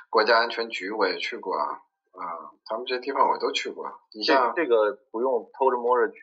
[0.08, 1.66] 国家安全局我也去过啊，
[2.12, 3.86] 啊，他们这些地方我都去过。
[4.12, 6.18] 你像这个不用偷着摸着去。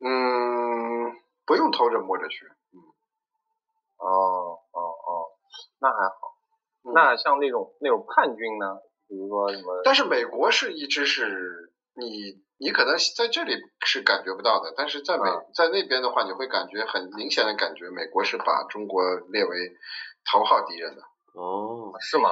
[0.00, 1.12] 嗯，
[1.44, 2.46] 不用偷着摸着去。
[3.98, 5.10] 哦哦哦，
[5.80, 6.34] 那还好。
[6.94, 8.78] 那像那种那种叛军呢？
[9.08, 9.82] 比如说什么？
[9.84, 19.50] 但是美国是一直是你你可能在这里是感觉不到的，但是在美在那边的话，你会感觉很明显的感觉，美国是把中国列为
[20.30, 21.02] 头号敌人的。
[21.34, 22.30] 哦，是吗？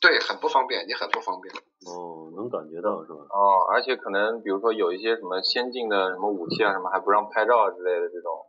[0.00, 1.54] 对，很不方便，你很不方便。
[1.86, 3.20] 哦，能感觉到是吧？
[3.30, 8.46] 哦，而且可能比如说有一些什么先进的什么武器啊什么，还不让拍照之类的这种。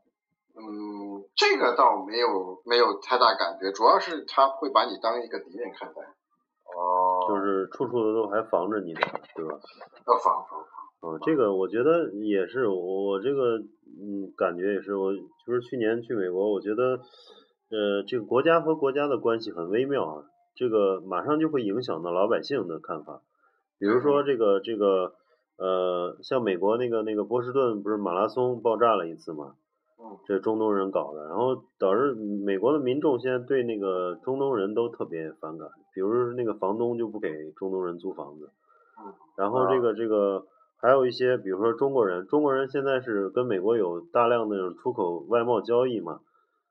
[0.57, 6.01] 嗯，这个倒没有没有太大感觉，主要是他会把你当一个敌人看待。
[6.75, 9.01] 哦，就是处处的都还防着你的，
[9.35, 9.59] 对吧？
[10.07, 11.13] 要防防防。
[11.13, 16.99] 嗯，这个我觉得也是，我我这个嗯感觉也是，我就是去年去美国，我觉得
[17.69, 20.23] 呃这个国家和国家的关系很微妙啊，
[20.55, 23.21] 这个马上就会影响到老百姓的看法，
[23.77, 25.13] 比如说这个这个
[25.57, 29.55] 呃像美国那个那个波士顿不是马拉松爆炸了一次嘛，嗯
[30.25, 38.51] 这中东人搞的，然后导致美国的民众现在对那个中东人都特别反感，比如那个房东就不给中东人租房子，
[38.99, 39.13] 嗯。
[39.35, 40.45] 然后这个这个
[40.77, 46.19] 还有一些，比如说中国人，中国人现在是跟美国有大量的出口外贸交易嘛，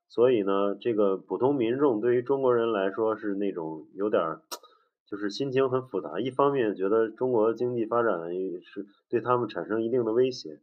[0.09, 4.41] 所以呢，这个普通民众对于中国人来说是那种有点儿，
[5.11, 6.21] 就是心情很复杂。
[6.21, 8.31] 一方面觉得中国经济发展
[8.63, 10.61] 是对他们产生一定的威胁，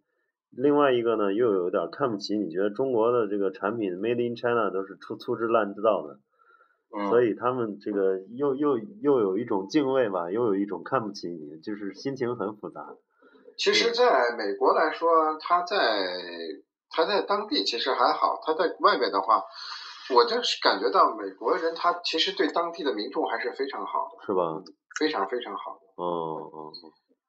[0.56, 6.20] 另外一个呢又有点儿看不起，你觉得中国的这个产品 Made in China 都是粗粗制滥造的，
[6.96, 12.96] 嗯，所以他们这个又又又有一种敬畏吧，又有一种看不起你，就是心情很复杂。
[13.58, 15.78] 其实，在美国来说，他在
[16.90, 19.44] 他在当地其实还好，他在外面的话，
[20.14, 24.62] 我就是感觉到美国人他其实对当地的民众还是非常好的，是吧？
[25.00, 26.04] 非常非常好的。
[26.04, 26.06] 哦
[26.52, 26.74] 哦哦。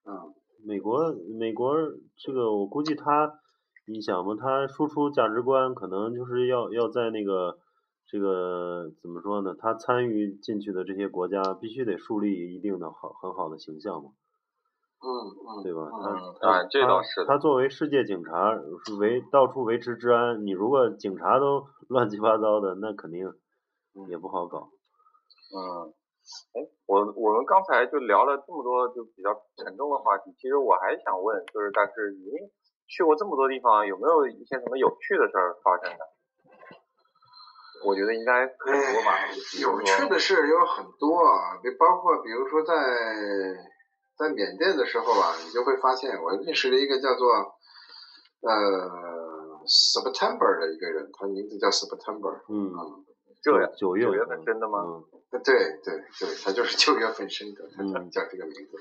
[0.06, 0.34] 嗯，
[0.66, 1.74] 美国美国
[2.16, 3.38] 这个我估计他，
[3.86, 7.58] 你想嘛，他输出价值观可能就是要要在那个
[8.06, 9.54] 这个怎么说呢？
[9.58, 14.10] 他参与进去的这些国家必须得树立一定的好很好的形象嘛，
[15.00, 15.06] 嗯
[15.60, 15.82] 嗯，对吧？
[15.92, 18.54] 嗯他嗯他啊这倒是他他作为世界警察
[18.98, 23.30] 维到处维持治安，你如果警察都 乱七八糟的，那肯定
[24.08, 24.70] 也不好搞。
[25.54, 25.92] 嗯，
[26.54, 32.32] 哎，我我们刚才就聊了这么多就比较沉重的话题，其实我还想问，就是但是您
[32.88, 36.04] 去过这么多地方，有没有一些什么有趣的事儿发生的？
[37.84, 39.28] 我觉得应该很多吧
[39.60, 42.72] 有趣的事有很多啊，比包括比如说在
[44.16, 47.28] 在缅甸的时候啊，你就会发现我认识了一个叫做
[48.40, 53.04] 呃 September 的一个人，他名字叫 September，嗯，嗯，
[53.44, 54.80] 这呀九月份生的吗？
[54.80, 55.04] 嗯
[55.44, 58.78] 对对对，他就是九月份生的，他嗯叫这个名字。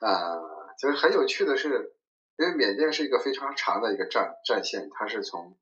[0.00, 0.38] 啊、
[0.78, 1.92] 就是很有趣的是，
[2.38, 5.56] 因为缅甸是一个非常长的一个战战线，它是从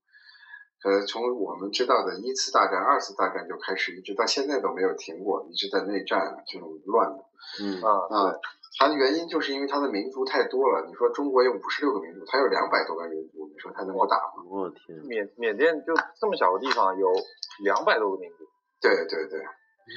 [0.85, 7.25] 呃从我们知道的一次大战、二次大战就开始，一直到现在都没有停过，一直在内战这种乱的。
[7.65, 8.37] 嗯啊，啊，
[8.81, 10.87] 它的原因就是因为它的民族太多了。
[10.89, 14.43] 你说中国有五十六个民族，它有两百多个民族，你说它能够打吗？
[14.49, 17.13] 我天，缅缅甸就这么小个地方，有
[17.63, 18.49] 两百多个民族。
[18.81, 19.39] 对对对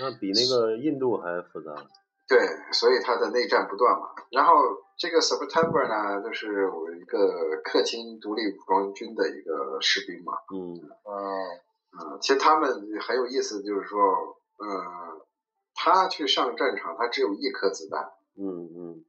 [0.02, 1.74] 那比那个印度还复杂。
[2.28, 2.40] 对，
[2.74, 4.10] 所以它的内战不断嘛。
[4.32, 4.54] 然后
[4.98, 10.34] 这个 September 呢，就是我一个克钦独立武装军的一个士兵嘛。
[10.54, 12.70] 嗯嗯嗯，其实他们
[13.00, 14.02] 很有意思，就是说，
[14.58, 15.22] 呃，
[15.74, 19.06] 他去上战场，他只有一颗子弹，嗯嗯，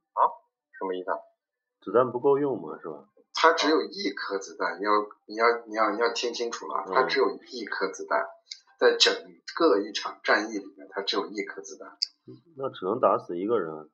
[0.77, 1.17] 什么意思啊？
[1.81, 3.05] 子弹不够用嘛，是吧？
[3.33, 4.91] 他只有一颗子弹，你要
[5.25, 8.25] 你要你要你要听清楚了，他只有一颗子弹，
[8.79, 9.13] 在整
[9.55, 11.97] 个一场战役里面，他只有一颗子弹。
[12.57, 13.89] 那只能打死一个人。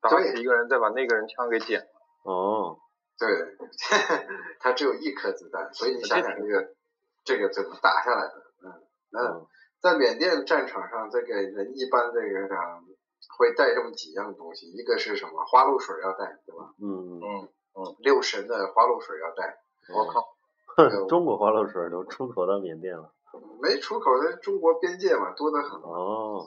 [0.00, 1.86] 打死一个人，再把那个人枪给捡了。
[2.24, 2.78] 哦，
[3.18, 3.28] 对，
[4.58, 6.74] 他只有一颗子弹，所以你想想这个
[7.24, 8.34] 这个怎么打下来的？
[8.64, 9.46] 嗯，那嗯
[9.80, 12.84] 在缅甸战场上，这个人一般这个上
[13.38, 15.44] 会带这么几样东西，一个是什么？
[15.44, 16.74] 花露水要带，对吧？
[16.80, 19.58] 嗯嗯，嗯，六神的花露水要带，
[19.94, 20.34] 我靠，
[20.76, 23.12] 哼，中国花露水都出口到缅甸了。
[23.62, 25.80] 没出口在中国边界嘛，多得很。
[25.80, 26.44] 哦，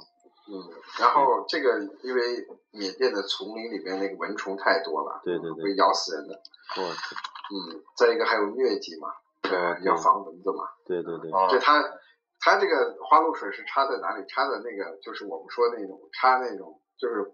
[0.47, 6.35] 嗯，然后这个因为缅甸的丛林里面那个蚊虫太多了，对对对会咬死人的。
[6.77, 7.15] 我去，
[7.55, 9.07] 嗯，再一个还有疟疾嘛，
[9.43, 10.65] 呃，对要防蚊子嘛。
[10.85, 11.81] 对对对，啊就它，
[12.45, 14.23] 它这个花露水是插在哪里？
[14.29, 17.25] 插在那个就是我们说那种插那种就是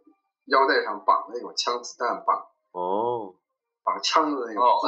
[0.47, 2.39] 腰带上绑的那种枪子弹绑
[2.71, 3.35] 哦，
[3.83, 4.79] 绑枪的那种哦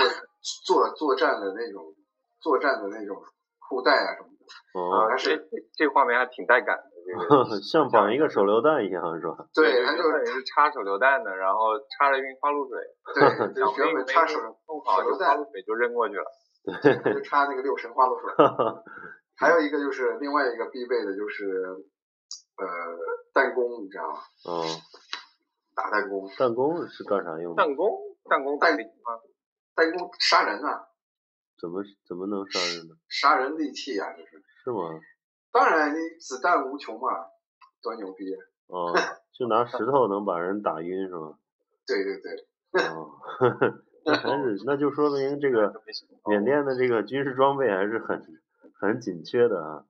[0.63, 1.93] 作作作战的那种
[2.39, 3.21] 作战的那种
[3.59, 4.79] 裤带啊什么的。
[4.79, 5.43] 哦，啊，这这
[5.75, 7.59] 这画面还挺带感的，这个。
[7.63, 9.35] 像绑一个手榴弹一样是吧？
[9.53, 12.79] 对，他就是插手榴弹的，然后插了一瓶花露水，
[13.13, 16.25] 对， 就原本插手弄好，就花露水就扔过去了。
[16.63, 18.31] 对就插那个六神花露水。
[19.43, 21.51] 还有一个就是另外一个必备的就是
[22.57, 22.65] 呃
[23.33, 24.19] 弹弓，你知道吗？
[24.47, 24.63] 嗯，
[25.75, 27.63] 打弹弓，弹弓是干啥用的？
[27.63, 27.91] 弹弓，
[28.29, 29.19] 弹弓带力吗？
[29.75, 30.87] 弹弓杀人啊，
[31.59, 32.95] 怎么怎么能杀人呢？
[33.09, 34.43] 杀人利器啊，这是。
[34.63, 34.99] 是吗？
[35.51, 37.09] 当然，你子弹无穷嘛，
[37.81, 38.33] 多牛逼！
[38.33, 38.93] 啊哦，
[39.37, 41.37] 就拿石头能把人打晕是吗？
[41.85, 43.11] 对 对对，哦，
[44.05, 45.83] 那还是那就说明这个
[46.25, 48.21] 缅甸的这个军事装备还是很
[48.87, 49.85] 很紧缺的啊。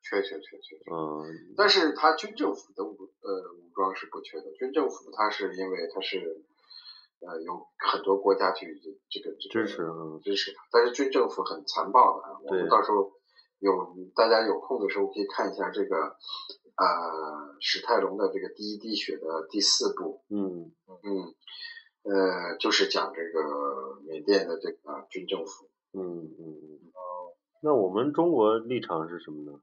[0.00, 0.90] 缺缺缺缺缺。
[0.92, 1.54] 嗯。
[1.56, 6.44] 但是他军政府的武呃武装是不缺的，军政府他是因为他是
[7.20, 9.82] 呃有很多国家去这个这个支持
[10.22, 12.38] 支持他，但是军政府很残暴的啊。
[12.42, 13.12] 我们到时候
[13.58, 15.96] 有大家有空的时候可以看一下这个
[16.76, 20.22] 呃史泰龙的这个第一滴血的第四部。
[20.30, 20.72] 嗯
[21.02, 21.34] 嗯。
[22.04, 25.68] 呃，就是讲这个缅甸的这个军政府。
[25.92, 26.80] 嗯嗯嗯。
[27.58, 27.60] 哦。
[27.62, 29.60] 那我们中国立场是什么呢？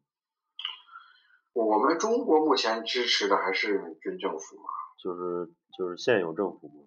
[1.53, 4.63] 我们中国目前支持的还是军政府嘛？
[5.01, 6.83] 就是就是现有政府嘛。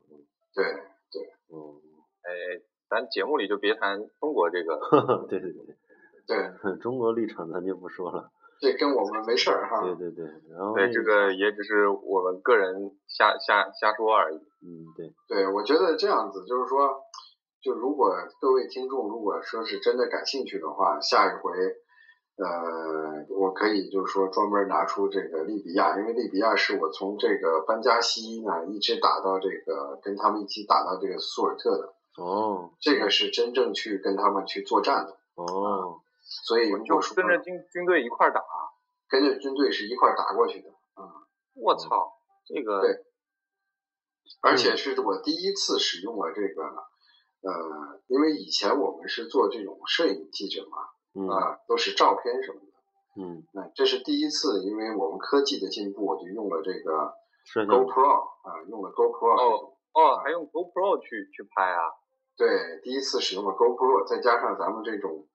[0.54, 1.22] 对对。
[1.48, 1.80] 嗯。
[2.22, 4.78] 哎，咱节目里就别谈中国这个。
[5.28, 5.76] 对对对。
[6.26, 6.76] 对。
[6.80, 8.30] 中国立场咱就不说了。
[8.60, 9.80] 这跟我们没事儿哈。
[9.82, 14.36] 对对对，然后对这个也只是我们个人瞎瞎瞎说而已。
[14.36, 15.14] 嗯，对。
[15.28, 17.00] 对，我觉得这样子就是说，
[17.62, 21.52] 就如果各位听众如果说是真的感兴趣的话，下一回，
[22.36, 31.94] 呃，我可以就是说专门拿出这个利比亚，因为利比亚是我从这个班加西呢一直打到这个跟他们一起打到这个苏尔特的。
[32.22, 32.70] 哦。
[32.80, 35.16] 这个是真正去跟他们去作战的。
[35.34, 36.00] 哦。
[36.44, 38.42] 所以就跟着军军队一块打，
[39.08, 41.24] 跟着军队是一块打过去的啊！
[41.54, 42.12] 我操，
[42.44, 43.06] 这个对，
[44.42, 46.64] 而且是我第一次使用了这个，
[47.40, 57.14] 呃，因为以前我们是做这种摄影记者嘛，啊，都是照片什么的，嗯，那这是第一次，因为我们科技的进步，我就用了这个
[57.66, 61.92] GoPro 啊，用了 GoPro 哦哦，还用 GoPro 去去拍啊？
[62.36, 65.26] 对，第一次使用了 GoPro，再加上咱们这种。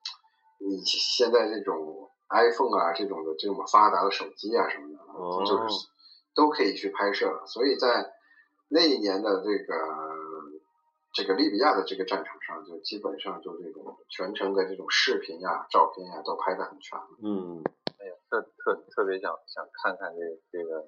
[0.65, 5.89] 你现在这种 iPhone 啊，这种的这么发达的手机啊什么的，就是
[6.33, 7.43] 都可以去拍摄。
[7.45, 8.13] 所以在
[8.69, 9.75] 那一年的这个
[11.13, 16.99] 这个利比亚的这个战场上，就基本上就这种全程的这种视频呀、照片呀都拍的很全。
[17.23, 17.61] 嗯，
[17.99, 20.83] 哎呀，特特特别想想看看这这个。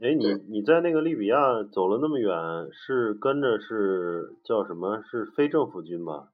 [0.00, 2.32] 哎，你你在那个利比亚走了那么远，
[2.72, 5.02] 是跟着是叫什么？
[5.02, 6.28] 是非政府军吧？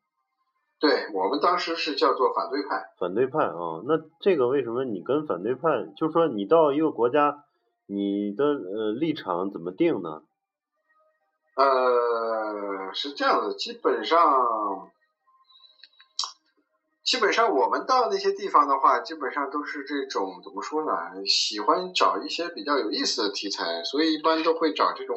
[0.80, 7.44] 对我们当时是叫做反对派，反对派啊，那这个为什么你跟反对派，就是说你到一个国家，
[7.86, 10.22] 你的呃立场怎么定呢？
[11.56, 14.90] 呃，是这样的，基本上，
[17.04, 20.92] 基本上我们到那些地方的话，基本上都是这种怎么说呢？
[21.26, 25.16] 喜欢找一些比较有意思的题材，所以一般都会找这种。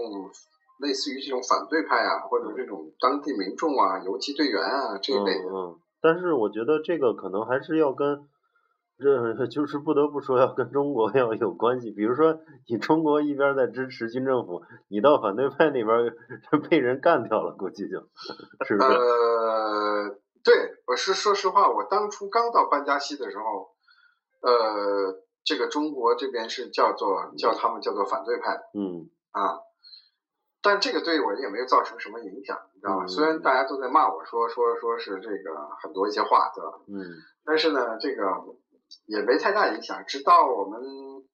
[0.77, 5.47] 类似于这种反对派啊，或者这种当地民众啊、游击队员啊这一类的。
[5.47, 8.27] 嗯，但是我觉得这个可能还是要跟，
[8.97, 11.91] 这 就是不得不说要跟中国 要有关系。
[11.91, 16.13] 比如说，你中国一边在支持军政府，你到反对派那边
[16.69, 17.99] 被人干掉了，估计就，
[18.65, 18.89] 是不是？
[18.89, 20.09] 呃，
[20.43, 23.69] 对，我是说实话，我当初刚到班加西的时候，
[24.41, 28.61] 呃，这个中国这边是叫做叫他们叫做反对派。
[28.73, 29.09] 嗯。
[29.31, 29.59] 啊。
[30.61, 33.05] 但这个对我也没有造成什么影响，你知道吗？
[33.05, 36.71] 虽然大家都在骂我说说说是这个很多一些话，对吧？
[36.87, 37.05] 嗯。
[37.45, 38.23] 但是呢，这个
[39.05, 40.03] 也没太大影响。
[40.07, 40.81] 直到我们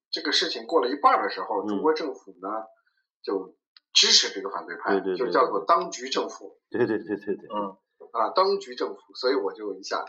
[0.10, 2.50] 这个事情过了一半的时候，中国政府呢
[3.24, 3.56] 就
[3.94, 6.58] 支持这个反对派，就叫做当局政府。
[6.70, 7.50] 对对对对对。
[7.54, 7.78] 嗯。
[8.12, 10.04] 啊，当局政府，所以我就一下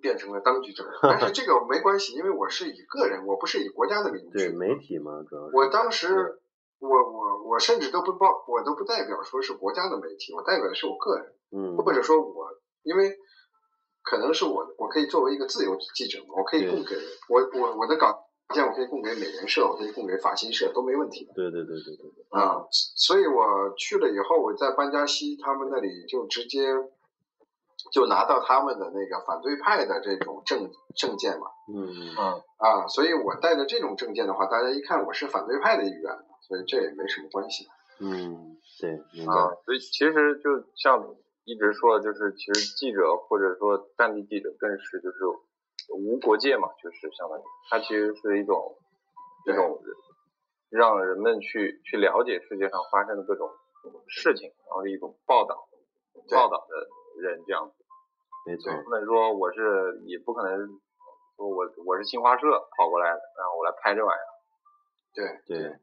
[0.00, 0.92] 变成了当局政府。
[1.02, 5.56] 但是这个没关系，因为我是以个人，我不是以国家的名义对媒体嘛，主要是。
[5.56, 6.38] 我当时。
[6.82, 13.16] 我我我甚至都不报，我都不代表说是国家的媒体，我代表的是我个人，嗯，或者说我，因为
[14.02, 16.96] 可能是我，我可以作为一个自由记者，我可以供给
[17.28, 21.32] 我我我的稿件，我可以供给美联社，我可以供给法新社，都没问题的。
[21.34, 22.40] 对对对对对对。
[22.40, 26.68] 啊，所以我去了以后，我在班加西他们那里就直接
[27.92, 31.46] 就拿到他们的那个反对派的这种证证件嘛。
[31.72, 32.42] 嗯嗯。
[32.58, 36.18] 啊，所以我带着这种证件的话，大家一看我是反对派的一员。
[36.42, 37.68] 所以这也没什么关系。
[38.00, 38.90] 嗯，对，
[39.24, 41.00] 啊，所以其实就像
[41.44, 45.18] 一直说的，就是其实记者或者说战地记者更是就是
[45.92, 48.76] 无国界嘛，就是相当于它其实是一种
[49.46, 49.82] 一种
[50.70, 53.50] 让人们去去了解世界上发生的各种
[54.08, 55.68] 事情，然后一种报道
[56.30, 57.84] 报道的人这样子。
[58.46, 58.72] 没错。
[58.84, 60.80] 不能说我是也不可能
[61.36, 64.30] 说我我是新华社跑过来的，然后我来拍这玩意儿。
[65.14, 65.78] 对对。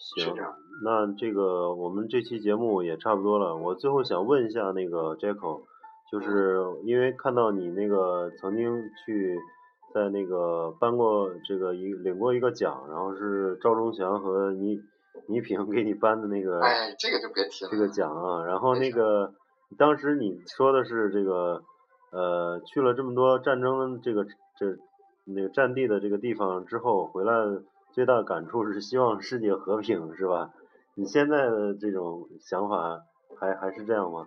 [0.00, 0.34] 行，
[0.82, 3.54] 那这个我们这期节目也差不多了。
[3.54, 5.60] 我最后想问一下那个 Jacko，
[6.10, 9.38] 就是因为看到你那个曾经去
[9.92, 14.80] 在那个颁过这个一领过一个奖，然后是赵忠祥和倪
[15.26, 18.44] 倪萍给你颁的那个，哎，这个就别提了，这个奖啊。
[18.44, 19.34] 然后那个
[19.76, 21.62] 当时你说的是这个
[22.10, 24.76] 呃，去了这么多战争这个这
[25.24, 27.32] 那个战地的这个地方之后，回来
[28.00, 30.52] 最大的感触是希望世界和平，是吧？
[30.94, 33.02] 你现在的这种想法
[33.38, 34.26] 还还是这样吗？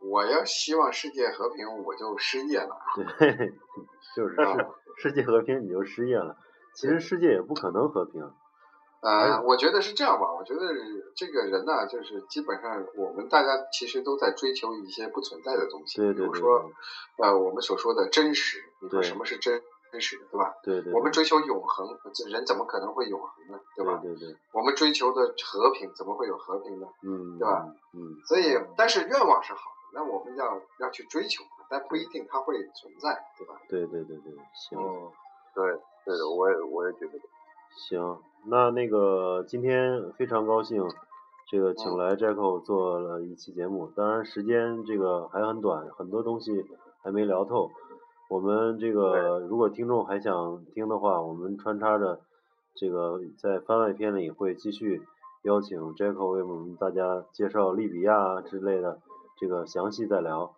[0.00, 2.78] 我要希望世界和平，我就失业了。
[2.94, 3.52] 对，
[4.14, 6.36] 就是世世界和平，你就失业了。
[6.76, 8.22] 其实世界也不可能和平。
[9.00, 10.32] 呃，我觉得是这样吧。
[10.32, 10.60] 我觉得
[11.16, 15.96] 这个人呢，就是基本上我们大家其实都在追求一些不存在的东西。
[15.96, 16.28] 对对对。
[16.28, 16.70] 比如说，
[17.18, 19.60] 呃，我们所说的真实，你说什么是真
[19.92, 20.54] 真实的，对吧？
[20.62, 20.92] 对对。
[20.92, 23.60] 我们追求永恒，这人怎么可能会永恒呢？
[23.76, 23.98] 对吧？
[24.02, 24.36] 对对对。
[24.52, 26.86] 我们追求的和平，怎么会有和平呢？
[27.02, 27.38] 嗯。
[27.38, 27.66] 对吧？
[27.94, 28.16] 嗯。
[28.24, 33.54] 所以，但是愿望是好的，那我们要要去追求，但不一定它会存在，对吧？
[33.68, 34.78] 对对对对，行。
[35.54, 35.64] 对，
[36.04, 37.18] 对的，我也我也觉得。
[37.88, 40.82] 行，那那个今天非常高兴，
[41.48, 46.64] 这个请来 Jacko 做了一期节目，当然时间这个还很短，很多东西
[47.02, 47.70] 还没聊透。
[48.28, 52.20] 我们这个如果听众还想听的话，我们穿插着
[52.74, 55.02] 这个在番外篇里会继续
[55.44, 58.98] 邀请 Jacko 为我们大家介绍利比亚之类的
[59.38, 60.54] 这个详细再聊。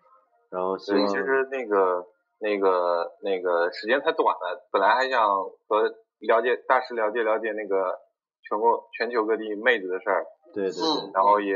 [0.50, 2.06] 然后希望其实那个
[2.40, 5.94] 那个那个时间太短了，本来还想和。
[6.18, 7.94] 了解大师了解了解那个
[8.42, 10.80] 全国全球各地妹子的事儿，对对，
[11.14, 11.54] 然后也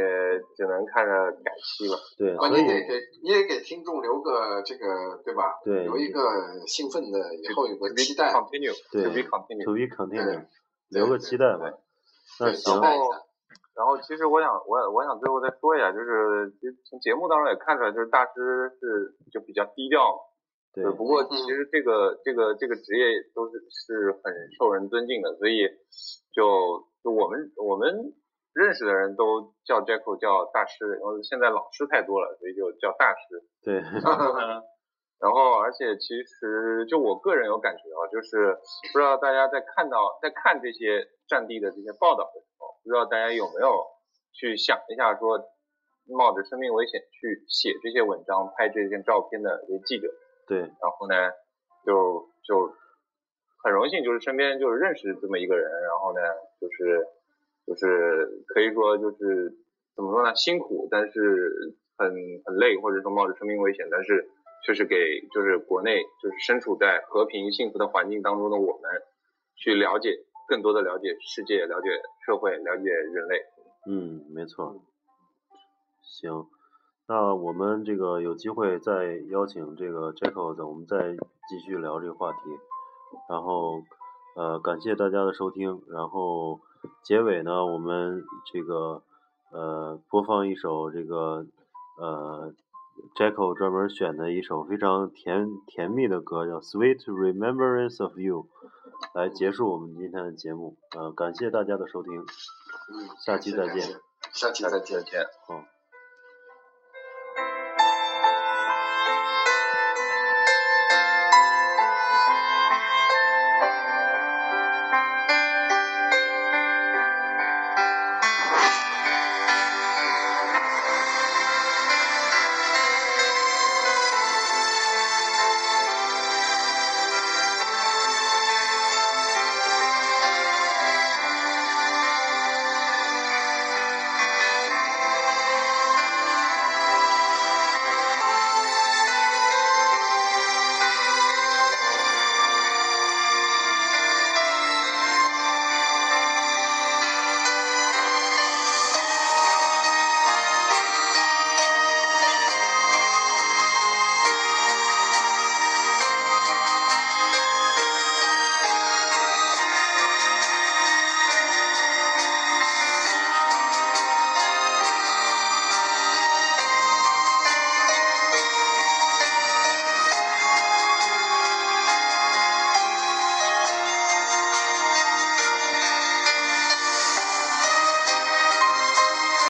[0.54, 1.96] 只能看着改期了。
[2.18, 5.58] 对，所以给你也给听众留个这个对吧？
[5.64, 6.20] 对，留一个
[6.66, 8.32] 兴奋的，以后有个期待。
[8.90, 9.64] 对，to be continue。
[9.64, 10.46] to be continue，
[10.88, 11.72] 留个期待吧。
[12.40, 12.80] 那行。
[12.80, 13.10] 然后，
[13.74, 16.52] 然后其实我想，我我想最后再说一下，就是
[16.84, 20.00] 从节目当中也看出来，就是大师是就比较低调。
[20.74, 25.68] 对，不过其实这个这个这个职业都是是很受人尊敬的，所以
[26.32, 28.14] 就就我们我们
[28.54, 33.44] 认识的人都叫 Jacko 叫大师，然后现在老师太多了，所以就叫大师。
[33.64, 33.80] 对，
[35.22, 38.58] 然后而且其实就我个人有感觉啊，就是
[38.92, 43.70] 不知道大家在看到在看这些战地的这些报道的时候，不知道大家有没有
[44.34, 45.38] 去想一下说，
[46.10, 50.08] 冒着生命危险去写这些文章、拍这些照片的这些记者。
[50.48, 51.14] 对，然后呢，
[51.86, 52.74] 就就
[53.62, 56.20] 很荣幸，就是身边就是认识这么一个人，然后呢，
[56.60, 57.06] 就是
[57.66, 59.56] 就是可以说就是
[59.94, 62.10] 怎么说呢，辛苦，但是很
[62.44, 64.28] 很累，或者说冒着生命危险，但是
[64.66, 68.90] 却是给就是国内就是身处在和平幸福的环境当中的我们，
[69.56, 71.88] 去了解更多的了解世界，了解
[72.26, 73.42] 社会，了解人类。
[73.88, 74.82] 嗯，没错。
[76.02, 76.46] 行。
[77.08, 81.16] 那我们这个有机会再邀请这个 Jacko，我们再
[81.48, 82.38] 继续聊这个话题。
[83.28, 83.82] 然后
[84.36, 85.82] 呃，感谢大家的收听。
[85.88, 86.60] 然后
[87.02, 89.02] 结尾呢，我们这个
[89.50, 91.46] 呃播放一首这个
[91.98, 92.52] 呃
[93.16, 98.46] Jacko 专门选的一首非常甜甜蜜的歌，叫《Sweet Remembrance of You》，
[99.18, 100.76] 来结束我们今天的节目。
[100.96, 102.24] 呃，感谢大家的收听，
[103.24, 103.82] 下期再见。
[104.32, 105.02] 下期再见。
[105.04, 105.26] 见。
[105.46, 105.71] 好。